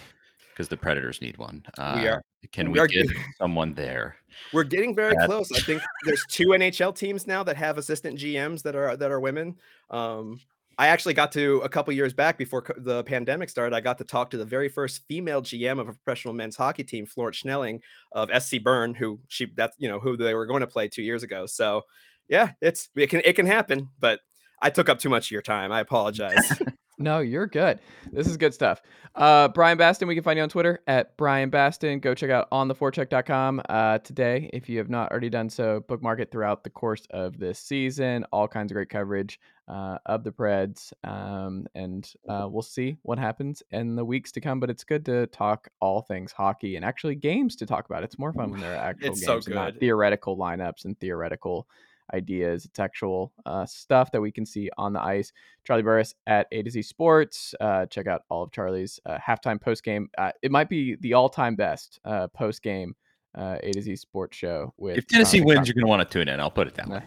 [0.53, 1.63] Because the Predators need one.
[1.77, 2.21] Uh, we are.
[2.51, 3.07] Can we, we are get
[3.39, 4.17] someone there?
[4.51, 5.25] We're getting very That's...
[5.25, 5.51] close.
[5.51, 9.19] I think there's two NHL teams now that have assistant GMs that are that are
[9.19, 9.55] women.
[9.89, 10.39] Um,
[10.77, 13.75] I actually got to a couple years back before the pandemic started.
[13.75, 16.83] I got to talk to the very first female GM of a professional men's hockey
[16.83, 17.81] team, Florence Schelling
[18.11, 21.03] of SC Bern, who she that's you know who they were going to play two
[21.03, 21.45] years ago.
[21.45, 21.83] So
[22.27, 24.19] yeah, it's it can it can happen, but
[24.61, 25.71] I took up too much of your time.
[25.71, 26.61] I apologize.
[26.97, 27.79] No, you're good.
[28.11, 28.81] This is good stuff.
[29.15, 32.01] Uh, Bryan Bastin, we can find you on Twitter at Bryan Bastin.
[32.01, 35.83] Go check out ontheforecheck.com uh, today if you have not already done so.
[35.87, 38.25] Bookmark it throughout the course of this season.
[38.31, 40.93] All kinds of great coverage uh, of the Preds.
[41.03, 44.59] Um, and uh, we'll see what happens in the weeks to come.
[44.59, 48.03] But it's good to talk all things hockey and actually games to talk about.
[48.03, 50.99] It's more fun when there are actual it's games so and not theoretical lineups and
[50.99, 51.67] theoretical
[52.13, 52.65] ideas.
[52.65, 55.31] It's actual uh, stuff that we can see on the ice.
[55.65, 57.53] Charlie Burris at A to Z Sports.
[57.59, 60.09] Uh, check out all of Charlie's uh, halftime post game.
[60.17, 62.95] Uh, it might be the all time best uh, post game
[63.37, 64.73] uh, A to Z Sports show.
[64.77, 66.39] With if Tennessee wins, you're going to want to tune in.
[66.39, 67.03] I'll put it that way.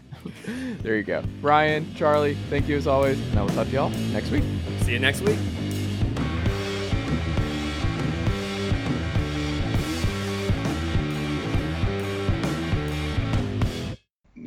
[0.82, 1.22] there you go.
[1.40, 3.20] Bryan, Charlie, thank you as always.
[3.30, 4.44] And I will talk to y'all next week.
[4.82, 5.38] See you next week.